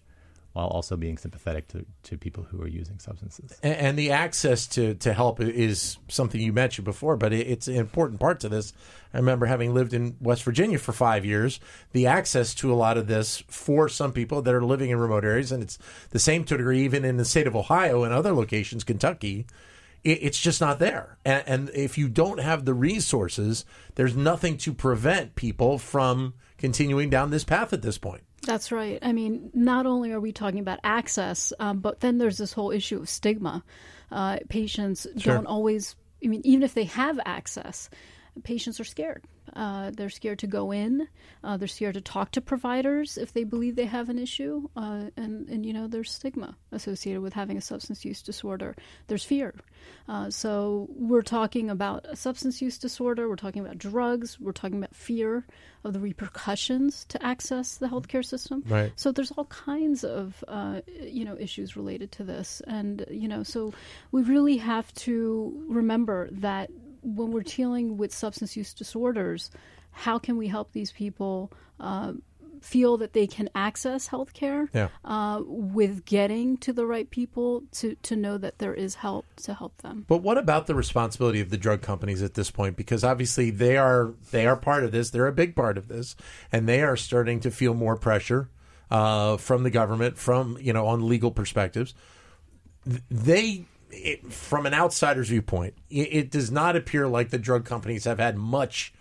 while 0.52 0.66
also 0.66 0.96
being 0.96 1.16
sympathetic 1.16 1.68
to, 1.68 1.86
to 2.02 2.18
people 2.18 2.44
who 2.44 2.60
are 2.60 2.68
using 2.68 2.98
substances. 2.98 3.58
And, 3.62 3.74
and 3.74 3.98
the 3.98 4.10
access 4.10 4.66
to, 4.68 4.94
to 4.96 5.12
help 5.12 5.40
is 5.40 5.96
something 6.08 6.40
you 6.40 6.52
mentioned 6.52 6.84
before, 6.84 7.16
but 7.16 7.32
it, 7.32 7.46
it's 7.46 7.68
an 7.68 7.76
important 7.76 8.20
part 8.20 8.40
to 8.40 8.48
this. 8.48 8.72
I 9.14 9.18
remember 9.18 9.46
having 9.46 9.72
lived 9.72 9.94
in 9.94 10.16
West 10.20 10.42
Virginia 10.42 10.78
for 10.78 10.92
five 10.92 11.24
years, 11.24 11.58
the 11.92 12.06
access 12.06 12.54
to 12.56 12.72
a 12.72 12.76
lot 12.76 12.98
of 12.98 13.06
this 13.06 13.42
for 13.48 13.88
some 13.88 14.12
people 14.12 14.42
that 14.42 14.54
are 14.54 14.64
living 14.64 14.90
in 14.90 14.98
remote 14.98 15.24
areas, 15.24 15.52
and 15.52 15.62
it's 15.62 15.78
the 16.10 16.18
same 16.18 16.44
to 16.44 16.54
a 16.54 16.58
degree 16.58 16.84
even 16.84 17.04
in 17.04 17.16
the 17.16 17.24
state 17.24 17.46
of 17.46 17.56
Ohio 17.56 18.04
and 18.04 18.12
other 18.12 18.32
locations, 18.32 18.84
Kentucky. 18.84 19.46
It, 20.04 20.18
it's 20.22 20.38
just 20.38 20.60
not 20.60 20.78
there. 20.78 21.16
And, 21.24 21.44
and 21.46 21.70
if 21.70 21.96
you 21.96 22.08
don't 22.08 22.40
have 22.40 22.64
the 22.64 22.74
resources, 22.74 23.64
there's 23.94 24.16
nothing 24.16 24.58
to 24.58 24.74
prevent 24.74 25.34
people 25.34 25.78
from 25.78 26.34
continuing 26.58 27.08
down 27.08 27.30
this 27.30 27.44
path 27.44 27.72
at 27.72 27.82
this 27.82 27.96
point. 27.98 28.22
That's 28.44 28.72
right. 28.72 28.98
I 29.02 29.12
mean, 29.12 29.50
not 29.54 29.86
only 29.86 30.12
are 30.12 30.20
we 30.20 30.32
talking 30.32 30.58
about 30.60 30.80
access, 30.82 31.52
um, 31.60 31.78
but 31.78 32.00
then 32.00 32.18
there's 32.18 32.38
this 32.38 32.52
whole 32.52 32.70
issue 32.72 32.98
of 33.00 33.08
stigma. 33.08 33.64
Uh, 34.10 34.38
patients 34.48 35.06
Sure. 35.16 35.34
don't 35.34 35.46
always, 35.46 35.94
I 36.24 36.28
mean, 36.28 36.42
even 36.44 36.62
if 36.62 36.74
they 36.74 36.84
have 36.84 37.20
access, 37.24 37.88
patients 38.42 38.80
are 38.80 38.84
scared. 38.84 39.24
Uh, 39.54 39.90
they're 39.90 40.10
scared 40.10 40.38
to 40.40 40.46
go 40.46 40.72
in. 40.72 41.08
Uh, 41.44 41.56
they're 41.56 41.68
scared 41.68 41.94
to 41.94 42.00
talk 42.00 42.30
to 42.32 42.40
providers 42.40 43.18
if 43.18 43.32
they 43.32 43.44
believe 43.44 43.76
they 43.76 43.84
have 43.84 44.08
an 44.08 44.18
issue. 44.18 44.68
Uh, 44.76 45.04
and, 45.16 45.48
and, 45.48 45.66
you 45.66 45.72
know, 45.72 45.86
there's 45.86 46.10
stigma 46.10 46.56
associated 46.70 47.20
with 47.20 47.32
having 47.32 47.56
a 47.56 47.60
substance 47.60 48.04
use 48.04 48.22
disorder. 48.22 48.74
There's 49.08 49.24
fear. 49.24 49.54
Uh, 50.08 50.30
so 50.30 50.88
we're 50.90 51.22
talking 51.22 51.70
about 51.70 52.06
a 52.08 52.16
substance 52.16 52.62
use 52.62 52.78
disorder. 52.78 53.28
We're 53.28 53.36
talking 53.36 53.64
about 53.64 53.78
drugs. 53.78 54.38
We're 54.40 54.52
talking 54.52 54.78
about 54.78 54.94
fear 54.94 55.46
of 55.84 55.92
the 55.92 56.00
repercussions 56.00 57.04
to 57.06 57.22
access 57.24 57.76
the 57.76 57.88
healthcare 57.88 58.24
system. 58.24 58.62
Right. 58.66 58.92
So 58.96 59.12
there's 59.12 59.32
all 59.32 59.46
kinds 59.46 60.04
of 60.04 60.44
uh, 60.48 60.80
you 61.00 61.24
know 61.24 61.36
issues 61.38 61.76
related 61.76 62.12
to 62.12 62.24
this, 62.24 62.62
and 62.66 63.04
you 63.10 63.28
know, 63.28 63.42
so 63.42 63.72
we 64.10 64.22
really 64.22 64.56
have 64.58 64.92
to 64.94 65.64
remember 65.68 66.28
that 66.32 66.70
when 67.02 67.32
we're 67.32 67.42
dealing 67.42 67.96
with 67.96 68.12
substance 68.14 68.56
use 68.56 68.72
disorders, 68.74 69.50
how 69.90 70.18
can 70.18 70.36
we 70.36 70.48
help 70.48 70.72
these 70.72 70.92
people? 70.92 71.52
Uh, 71.78 72.12
feel 72.60 72.96
that 72.96 73.12
they 73.12 73.26
can 73.26 73.48
access 73.56 74.08
healthcare 74.08 74.68
Yeah. 74.72 74.88
uh, 75.04 75.42
with 75.44 76.04
getting 76.04 76.56
to 76.58 76.72
the 76.72 76.86
right 76.86 77.10
people 77.10 77.64
to, 77.72 77.96
to 78.04 78.14
know 78.14 78.38
that 78.38 78.58
there 78.58 78.72
is 78.72 78.94
help 78.94 79.26
to 79.42 79.54
help 79.54 79.78
them. 79.78 80.04
But 80.06 80.18
what 80.18 80.38
about 80.38 80.68
the 80.68 80.74
responsibility 80.76 81.40
of 81.40 81.50
the 81.50 81.56
drug 81.56 81.82
companies 81.82 82.22
at 82.22 82.34
this 82.34 82.52
point? 82.52 82.76
Because 82.76 83.02
obviously 83.02 83.50
they 83.50 83.76
are 83.76 84.14
they 84.30 84.46
are 84.46 84.54
part 84.54 84.84
of 84.84 84.92
this. 84.92 85.10
They're 85.10 85.26
a 85.26 85.32
big 85.32 85.56
part 85.56 85.76
of 85.76 85.88
this, 85.88 86.14
and 86.52 86.68
they 86.68 86.82
are 86.82 86.96
starting 86.96 87.40
to 87.40 87.50
feel 87.50 87.74
more 87.74 87.96
pressure 87.96 88.48
uh, 88.92 89.38
from 89.38 89.64
the 89.64 89.70
government, 89.70 90.16
from 90.16 90.56
you 90.60 90.72
know, 90.72 90.86
on 90.86 91.08
legal 91.08 91.32
perspectives. 91.32 91.94
They, 93.10 93.64
it, 93.92 94.32
from 94.32 94.66
an 94.66 94.74
outsider's 94.74 95.28
viewpoint, 95.28 95.74
it, 95.90 96.08
it 96.12 96.30
does 96.30 96.50
not 96.50 96.76
appear 96.76 97.06
like 97.06 97.30
the 97.30 97.38
drug 97.38 97.64
companies 97.64 98.04
have 98.04 98.18
had 98.18 98.36
much 98.36 98.92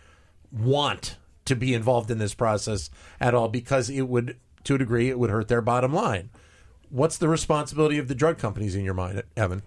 want 0.52 1.18
to 1.46 1.56
be 1.56 1.74
involved 1.74 2.12
in 2.12 2.18
this 2.18 2.34
process 2.34 2.90
at 3.20 3.34
all, 3.34 3.48
because 3.48 3.90
it 3.90 4.04
would, 4.04 4.38
to 4.64 4.76
a 4.76 4.78
degree, 4.78 5.10
it 5.10 5.18
would 5.18 5.30
hurt 5.30 5.48
their 5.48 5.62
bottom 5.62 5.94
line. 5.94 6.30
What's 6.90 7.18
the 7.18 7.30
responsibility 7.30 7.98
of 7.98 8.08
the 8.08 8.16
drug 8.16 8.38
companies 8.38 8.76
in 8.76 8.84
your 8.84 8.94
mind, 8.94 9.24
Evan? 9.36 9.64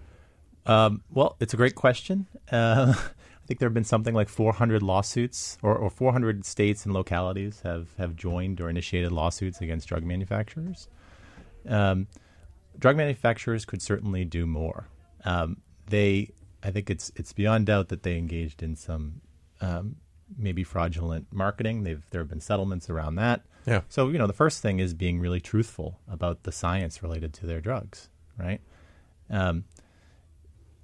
Um, 0.66 1.02
well, 1.10 1.37
it's 1.40 1.54
a 1.54 1.56
great 1.56 1.74
question. 1.74 2.26
Uh, 2.52 2.94
I 3.44 3.46
think 3.46 3.60
there 3.60 3.68
have 3.68 3.74
been 3.74 3.84
something 3.84 4.14
like 4.14 4.28
400 4.28 4.82
lawsuits, 4.82 5.58
or, 5.62 5.76
or 5.76 5.90
400 5.90 6.44
states 6.44 6.84
and 6.84 6.94
localities 6.94 7.60
have, 7.62 7.88
have 7.98 8.16
joined 8.16 8.60
or 8.60 8.70
initiated 8.70 9.12
lawsuits 9.12 9.60
against 9.60 9.88
drug 9.88 10.04
manufacturers. 10.04 10.88
Um, 11.68 12.06
drug 12.78 12.96
manufacturers 12.96 13.64
could 13.64 13.82
certainly 13.82 14.24
do 14.24 14.46
more. 14.46 14.88
Um, 15.24 15.58
they, 15.88 16.30
I 16.62 16.70
think 16.70 16.90
it's 16.90 17.12
it's 17.16 17.32
beyond 17.32 17.66
doubt 17.66 17.88
that 17.88 18.02
they 18.02 18.16
engaged 18.16 18.62
in 18.62 18.76
some 18.76 19.20
um, 19.60 19.96
maybe 20.37 20.64
fraudulent 20.64 21.26
marketing. 21.32 21.82
They've 21.84 22.04
there 22.10 22.20
have 22.20 22.28
been 22.28 22.40
settlements 22.40 22.90
around 22.90 23.16
that. 23.16 23.42
Yeah. 23.66 23.82
So 23.88 24.08
you 24.08 24.18
know, 24.18 24.26
the 24.26 24.32
first 24.32 24.62
thing 24.62 24.80
is 24.80 24.94
being 24.94 25.20
really 25.20 25.40
truthful 25.40 25.98
about 26.10 26.42
the 26.42 26.52
science 26.52 27.02
related 27.02 27.32
to 27.34 27.46
their 27.46 27.60
drugs, 27.60 28.08
right? 28.38 28.60
Um, 29.30 29.64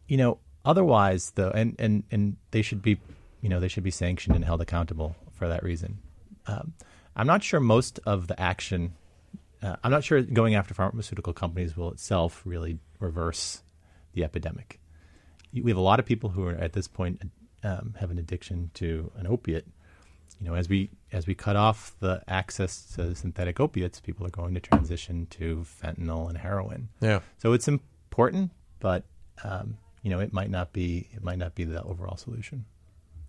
you 0.09 0.16
know, 0.16 0.38
otherwise, 0.64 1.33
though, 1.35 1.50
and 1.50 1.76
and 1.79 2.05
and 2.11 2.37
they 2.50 2.62
should 2.62 2.83
be, 2.83 2.98
you 3.40 3.48
know, 3.48 3.61
they 3.61 3.68
should 3.68 3.85
be 3.85 3.90
sanctioned 3.90 4.37
and 4.37 4.44
held 4.44 4.61
accountable 4.61 5.16
for 5.33 5.48
that 5.48 5.62
reason. 5.62 5.98
Um, 6.46 6.74
I'm 7.16 7.26
not 7.26 7.42
sure 7.42 7.61
most 7.61 8.00
of 8.07 8.26
the 8.26 8.40
action. 8.40 8.94
Uh, 9.62 9.76
I'm 9.85 9.90
not 9.90 10.05
sure 10.05 10.22
going 10.22 10.55
after 10.55 10.72
pharmaceutical 10.72 11.33
companies 11.33 11.76
will 11.76 11.90
itself 11.92 12.42
really 12.46 12.79
reverse 12.98 13.62
the 14.12 14.25
epidemic. 14.25 14.81
We 15.53 15.70
have 15.70 15.79
a 15.79 15.83
lot 15.83 15.99
of 15.99 16.07
people 16.07 16.31
who 16.31 16.46
are 16.46 16.55
at 16.55 16.73
this 16.73 16.88
point 16.88 17.23
um, 17.62 17.94
have 17.99 18.11
an 18.11 18.18
addiction 18.18 18.70
to 18.75 19.11
an 19.16 19.27
opiate. 19.27 19.66
You 20.38 20.46
know, 20.46 20.55
as 20.55 20.68
we 20.68 20.90
as 21.12 21.27
we 21.27 21.35
cut 21.35 21.57
off 21.57 21.94
the 22.01 22.23
access 22.27 22.83
to 22.94 23.14
synthetic 23.14 23.61
opiates, 23.61 24.01
people 24.01 24.27
are 24.27 24.31
going 24.31 24.55
to 24.55 24.61
transition 24.61 25.27
to 25.31 25.66
fentanyl 25.83 26.29
and 26.29 26.38
heroin. 26.38 26.88
Yeah. 27.01 27.20
So 27.38 27.53
it's 27.53 27.68
important, 27.68 28.53
but 28.79 29.05
um, 29.44 29.77
you 30.03 30.11
know, 30.11 30.20
it 30.20 30.33
might 30.33 30.51
not 30.51 30.73
be 30.73 31.09
it 31.12 31.23
might 31.23 31.38
not 31.38 31.55
be 31.55 31.64
the 31.64 31.83
overall 31.83 32.16
solution. 32.16 32.64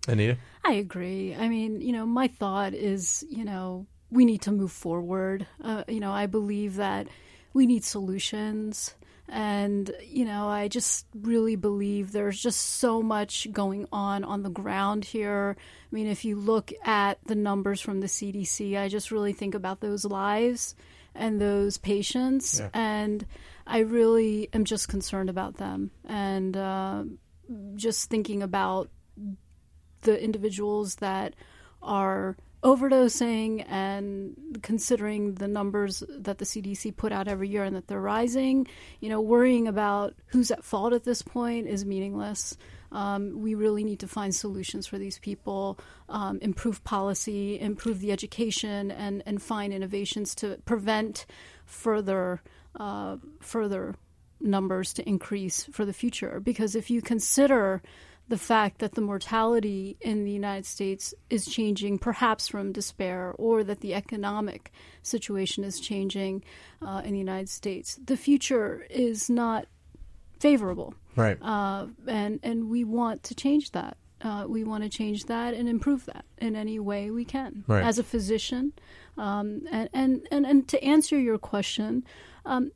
Anita? 0.08 0.36
I 0.64 0.72
agree. 0.74 1.34
I 1.34 1.48
mean, 1.48 1.80
you 1.80 1.92
know, 1.92 2.06
my 2.06 2.28
thought 2.28 2.74
is, 2.74 3.24
you 3.28 3.44
know, 3.44 3.86
we 4.10 4.24
need 4.24 4.42
to 4.42 4.52
move 4.52 4.72
forward. 4.72 5.46
Uh, 5.62 5.84
you 5.86 6.00
know, 6.00 6.12
I 6.12 6.26
believe 6.26 6.76
that 6.76 7.08
we 7.52 7.66
need 7.66 7.84
solutions. 7.84 8.94
And, 9.28 9.90
you 10.06 10.24
know, 10.24 10.48
I 10.48 10.68
just 10.68 11.06
really 11.14 11.56
believe 11.56 12.12
there's 12.12 12.40
just 12.40 12.60
so 12.60 13.02
much 13.02 13.50
going 13.52 13.86
on 13.92 14.24
on 14.24 14.42
the 14.42 14.50
ground 14.50 15.04
here. 15.04 15.56
I 15.58 15.94
mean, 15.94 16.06
if 16.06 16.24
you 16.24 16.36
look 16.36 16.72
at 16.84 17.18
the 17.26 17.34
numbers 17.34 17.80
from 17.80 18.00
the 18.00 18.08
CDC, 18.08 18.78
I 18.78 18.88
just 18.88 19.10
really 19.10 19.32
think 19.32 19.54
about 19.54 19.80
those 19.80 20.04
lives 20.04 20.74
and 21.14 21.40
those 21.40 21.78
patients. 21.78 22.60
Yeah. 22.60 22.68
And 22.74 23.26
I 23.66 23.80
really 23.80 24.48
am 24.52 24.64
just 24.64 24.88
concerned 24.88 25.30
about 25.30 25.56
them. 25.56 25.92
And 26.04 26.56
uh, 26.56 27.04
just 27.76 28.10
thinking 28.10 28.42
about 28.42 28.90
the 30.02 30.22
individuals 30.22 30.96
that 30.96 31.34
are 31.82 32.36
overdosing 32.62 33.64
and 33.68 34.58
considering 34.62 35.34
the 35.34 35.48
numbers 35.48 36.02
that 36.08 36.38
the 36.38 36.44
CDC 36.44 36.96
put 36.96 37.12
out 37.12 37.26
every 37.26 37.48
year 37.48 37.64
and 37.64 37.74
that 37.74 37.88
they're 37.88 38.00
rising, 38.00 38.66
you 39.00 39.08
know, 39.08 39.20
worrying 39.20 39.66
about 39.66 40.14
who's 40.26 40.50
at 40.50 40.64
fault 40.64 40.92
at 40.92 41.04
this 41.04 41.22
point 41.22 41.66
is 41.66 41.84
meaningless. 41.84 42.56
Um, 42.92 43.40
we 43.40 43.54
really 43.54 43.84
need 43.84 44.00
to 44.00 44.08
find 44.08 44.34
solutions 44.34 44.86
for 44.86 44.98
these 44.98 45.18
people, 45.18 45.78
um, 46.08 46.38
improve 46.42 46.84
policy, 46.84 47.58
improve 47.58 48.00
the 48.00 48.12
education, 48.12 48.90
and, 48.90 49.22
and 49.26 49.42
find 49.42 49.72
innovations 49.72 50.34
to 50.36 50.58
prevent 50.64 51.26
further 51.64 52.42
uh, 52.78 53.16
further 53.40 53.94
numbers 54.40 54.92
to 54.94 55.08
increase 55.08 55.64
for 55.64 55.84
the 55.84 55.92
future. 55.92 56.40
Because 56.40 56.74
if 56.74 56.90
you 56.90 57.02
consider 57.02 57.82
the 58.28 58.38
fact 58.38 58.78
that 58.78 58.94
the 58.94 59.00
mortality 59.00 59.96
in 60.00 60.24
the 60.24 60.30
United 60.30 60.64
States 60.64 61.12
is 61.28 61.46
changing, 61.46 61.98
perhaps 61.98 62.48
from 62.48 62.72
despair, 62.72 63.34
or 63.36 63.64
that 63.64 63.80
the 63.80 63.94
economic 63.94 64.72
situation 65.02 65.64
is 65.64 65.80
changing 65.80 66.42
uh, 66.80 67.02
in 67.04 67.12
the 67.12 67.18
United 67.18 67.48
States, 67.48 67.98
the 68.04 68.16
future 68.16 68.86
is 68.88 69.28
not 69.28 69.66
favorable. 70.38 70.94
Right. 71.14 71.36
Uh, 71.42 71.88
and 72.06 72.40
and 72.42 72.70
we 72.70 72.84
want 72.84 73.22
to 73.24 73.34
change 73.34 73.72
that. 73.72 73.96
Uh, 74.22 74.46
we 74.48 74.62
want 74.64 74.84
to 74.84 74.88
change 74.88 75.24
that 75.24 75.52
and 75.52 75.68
improve 75.68 76.06
that 76.06 76.24
in 76.38 76.54
any 76.54 76.78
way 76.78 77.10
we 77.10 77.24
can. 77.24 77.64
Right. 77.66 77.84
As 77.84 77.98
a 77.98 78.04
physician, 78.04 78.72
um, 79.18 79.62
and, 79.70 79.88
and 79.92 80.26
and 80.30 80.46
and 80.46 80.68
to 80.68 80.82
answer 80.82 81.18
your 81.18 81.38
question, 81.38 82.04
um, 82.46 82.70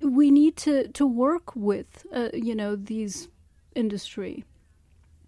we 0.00 0.30
need 0.30 0.56
to 0.58 0.88
to 0.88 1.04
work 1.04 1.54
with 1.54 2.06
uh, 2.12 2.28
you 2.32 2.54
know 2.54 2.74
these 2.76 3.28
industry 3.74 4.44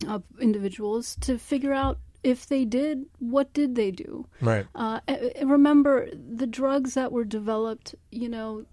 uh, 0.08 0.20
individuals 0.40 1.16
to 1.20 1.38
figure 1.38 1.72
out 1.72 1.98
if 2.22 2.46
they 2.46 2.64
did 2.64 3.04
what 3.18 3.52
did 3.52 3.74
they 3.74 3.90
do 3.90 4.26
Right. 4.40 4.66
uh, 4.74 5.00
eh, 5.08 5.30
eh, 5.36 5.44
remember 5.44 6.08
the 6.14 6.46
drugs 6.46 6.94
that 6.94 7.12
were 7.12 7.24
developed 7.24 7.94
you 8.10 8.28
know 8.28 8.64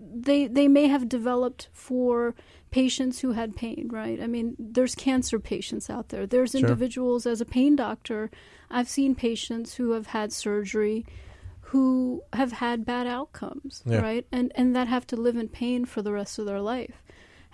they 0.00 0.46
they 0.46 0.68
may 0.68 0.88
have 0.88 1.08
developed 1.08 1.68
for 1.72 2.34
patients 2.70 3.20
who 3.20 3.32
had 3.32 3.56
pain 3.56 3.88
right 3.92 4.20
i 4.20 4.26
mean 4.26 4.54
there's 4.58 4.94
cancer 4.94 5.38
patients 5.38 5.88
out 5.90 6.08
there 6.10 6.26
there's 6.26 6.52
Sure. 6.52 6.60
individuals 6.60 7.26
as 7.26 7.40
a 7.40 7.44
pain 7.46 7.76
doctor 7.76 8.30
i've 8.70 8.88
seen 8.88 9.14
patients 9.14 9.74
who 9.74 9.92
have 9.92 10.08
had 10.08 10.32
surgery 10.32 11.04
who 11.70 12.22
have 12.32 12.52
had 12.52 12.84
bad 12.84 13.06
outcomes 13.06 13.82
Yeah. 13.86 14.00
right 14.00 14.26
and 14.32 14.52
and 14.54 14.74
that 14.76 14.88
have 14.88 15.06
to 15.08 15.16
live 15.16 15.36
in 15.36 15.48
pain 15.48 15.84
for 15.84 16.02
the 16.02 16.12
rest 16.12 16.38
of 16.38 16.46
their 16.46 16.60
life 16.60 17.02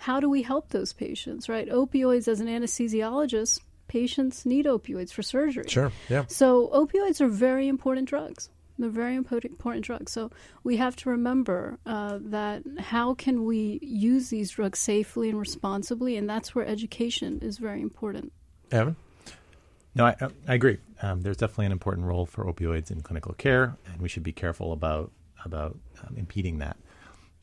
how 0.07 0.19
do 0.19 0.29
we 0.29 0.41
help 0.41 0.69
those 0.69 0.91
patients 0.93 1.47
right 1.47 1.69
opioids 1.69 2.27
as 2.27 2.39
an 2.39 2.47
anesthesiologist 2.47 3.59
patients 3.87 4.45
need 4.45 4.65
opioids 4.65 5.11
for 5.13 5.23
surgery 5.23 5.65
Sure. 5.67 5.91
Yeah. 6.09 6.25
so 6.27 6.67
opioids 6.73 7.21
are 7.21 7.27
very 7.27 7.67
important 7.67 8.07
drugs. 8.09 8.49
They're 8.79 8.89
very 8.89 9.15
important, 9.15 9.51
important 9.51 9.85
drugs. 9.85 10.11
So 10.11 10.31
we 10.63 10.77
have 10.77 10.95
to 11.01 11.09
remember 11.11 11.77
uh, 11.85 12.17
that 12.37 12.63
how 12.79 13.13
can 13.13 13.45
we 13.45 13.79
use 13.83 14.29
these 14.29 14.49
drugs 14.49 14.79
safely 14.79 15.29
and 15.29 15.39
responsibly, 15.39 16.17
and 16.17 16.27
that's 16.27 16.55
where 16.55 16.65
education 16.65 17.39
is 17.43 17.59
very 17.59 17.81
important. 17.81 18.33
Evan? 18.71 18.95
No, 19.93 20.05
I, 20.05 20.15
I 20.47 20.55
agree. 20.55 20.79
Um, 21.03 21.21
there's 21.21 21.37
definitely 21.37 21.67
an 21.67 21.71
important 21.71 22.07
role 22.07 22.25
for 22.25 22.45
opioids 22.45 22.89
in 22.89 23.01
clinical 23.01 23.33
care, 23.33 23.77
and 23.85 24.01
we 24.01 24.09
should 24.09 24.23
be 24.23 24.33
careful 24.33 24.71
about 24.73 25.11
about 25.45 25.77
um, 26.01 26.15
impeding 26.17 26.57
that. 26.59 26.75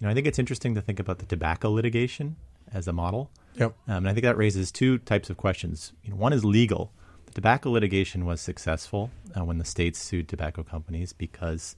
You 0.00 0.06
know, 0.06 0.10
I 0.10 0.14
think 0.14 0.26
it's 0.26 0.38
interesting 0.40 0.74
to 0.74 0.80
think 0.80 0.98
about 0.98 1.18
the 1.18 1.26
tobacco 1.26 1.70
litigation 1.70 2.34
as 2.72 2.86
a 2.88 2.92
model, 2.92 3.30
Yep. 3.56 3.74
um, 3.88 3.96
and 3.96 4.08
I 4.08 4.12
think 4.14 4.24
that 4.24 4.36
raises 4.36 4.70
two 4.72 4.98
types 4.98 5.30
of 5.30 5.36
questions. 5.36 5.92
You 6.02 6.10
know, 6.10 6.16
one 6.16 6.32
is 6.32 6.44
legal. 6.44 6.92
The 7.26 7.32
tobacco 7.32 7.70
litigation 7.70 8.24
was 8.26 8.40
successful 8.40 9.10
uh, 9.36 9.44
when 9.44 9.58
the 9.58 9.64
states 9.64 9.98
sued 10.00 10.28
tobacco 10.28 10.62
companies 10.62 11.12
because 11.12 11.76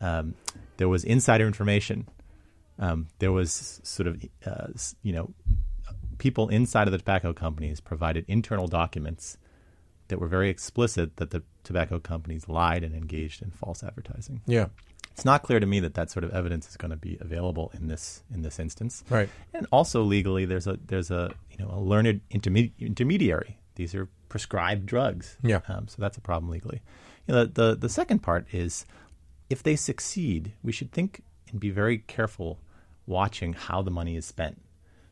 um, 0.00 0.34
there 0.76 0.88
was 0.88 1.04
insider 1.04 1.46
information. 1.46 2.08
Um, 2.78 3.08
there 3.18 3.32
was 3.32 3.80
sort 3.82 4.06
of, 4.06 4.22
uh, 4.44 4.68
you 5.02 5.12
know, 5.12 5.30
people 6.18 6.48
inside 6.48 6.88
of 6.88 6.92
the 6.92 6.98
tobacco 6.98 7.32
companies 7.32 7.80
provided 7.80 8.24
internal 8.28 8.66
documents 8.68 9.38
that 10.08 10.20
were 10.20 10.28
very 10.28 10.48
explicit 10.50 11.16
that 11.16 11.30
the 11.30 11.42
tobacco 11.64 11.98
companies 11.98 12.48
lied 12.48 12.84
and 12.84 12.94
engaged 12.94 13.42
in 13.42 13.50
false 13.50 13.82
advertising. 13.82 14.40
Yeah. 14.46 14.66
It's 15.16 15.24
not 15.24 15.42
clear 15.42 15.58
to 15.60 15.64
me 15.64 15.80
that 15.80 15.94
that 15.94 16.10
sort 16.10 16.24
of 16.24 16.30
evidence 16.34 16.68
is 16.68 16.76
going 16.76 16.90
to 16.90 16.96
be 16.98 17.16
available 17.22 17.70
in 17.72 17.88
this 17.88 18.22
in 18.34 18.42
this 18.42 18.58
instance. 18.58 19.02
Right. 19.08 19.30
And 19.54 19.66
also 19.72 20.02
legally, 20.02 20.44
there's 20.44 20.66
a 20.66 20.78
there's 20.86 21.10
a 21.10 21.32
you 21.50 21.56
know 21.58 21.70
a 21.72 21.80
learned 21.80 22.20
interme- 22.30 22.72
intermediary. 22.78 23.56
These 23.76 23.94
are 23.94 24.08
prescribed 24.28 24.84
drugs. 24.84 25.38
Yeah. 25.42 25.60
Um, 25.68 25.88
so 25.88 25.96
that's 25.98 26.18
a 26.18 26.20
problem 26.20 26.50
legally. 26.52 26.82
You 27.26 27.34
know, 27.34 27.44
the, 27.46 27.52
the 27.52 27.76
the 27.76 27.88
second 27.88 28.18
part 28.18 28.46
is 28.52 28.84
if 29.48 29.62
they 29.62 29.74
succeed, 29.74 30.52
we 30.62 30.70
should 30.70 30.92
think 30.92 31.22
and 31.50 31.58
be 31.58 31.70
very 31.70 31.96
careful 31.96 32.58
watching 33.06 33.54
how 33.54 33.80
the 33.80 33.90
money 33.90 34.16
is 34.16 34.26
spent. 34.26 34.60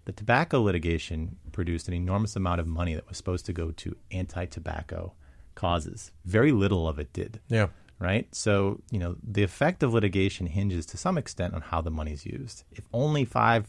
The 0.04 0.12
tobacco 0.12 0.60
litigation 0.60 1.36
produced 1.52 1.88
an 1.88 1.94
enormous 1.94 2.36
amount 2.36 2.60
of 2.60 2.66
money 2.66 2.94
that 2.94 3.08
was 3.08 3.16
supposed 3.16 3.46
to 3.46 3.54
go 3.54 3.70
to 3.70 3.96
anti-tobacco 4.10 5.14
causes. 5.54 6.10
Very 6.26 6.52
little 6.52 6.86
of 6.86 6.98
it 6.98 7.12
did 7.14 7.40
Yeah. 7.48 7.68
Right? 8.04 8.26
So, 8.34 8.80
you 8.90 8.98
know, 8.98 9.16
the 9.22 9.42
effect 9.42 9.82
of 9.82 9.92
litigation 9.94 10.46
hinges 10.46 10.84
to 10.86 10.96
some 10.96 11.16
extent 11.18 11.52
on 11.54 11.60
how 11.62 11.80
the 11.80 11.90
money's 11.90 12.24
used. 12.26 12.64
If 12.72 12.84
only 12.92 13.24
5 13.24 13.66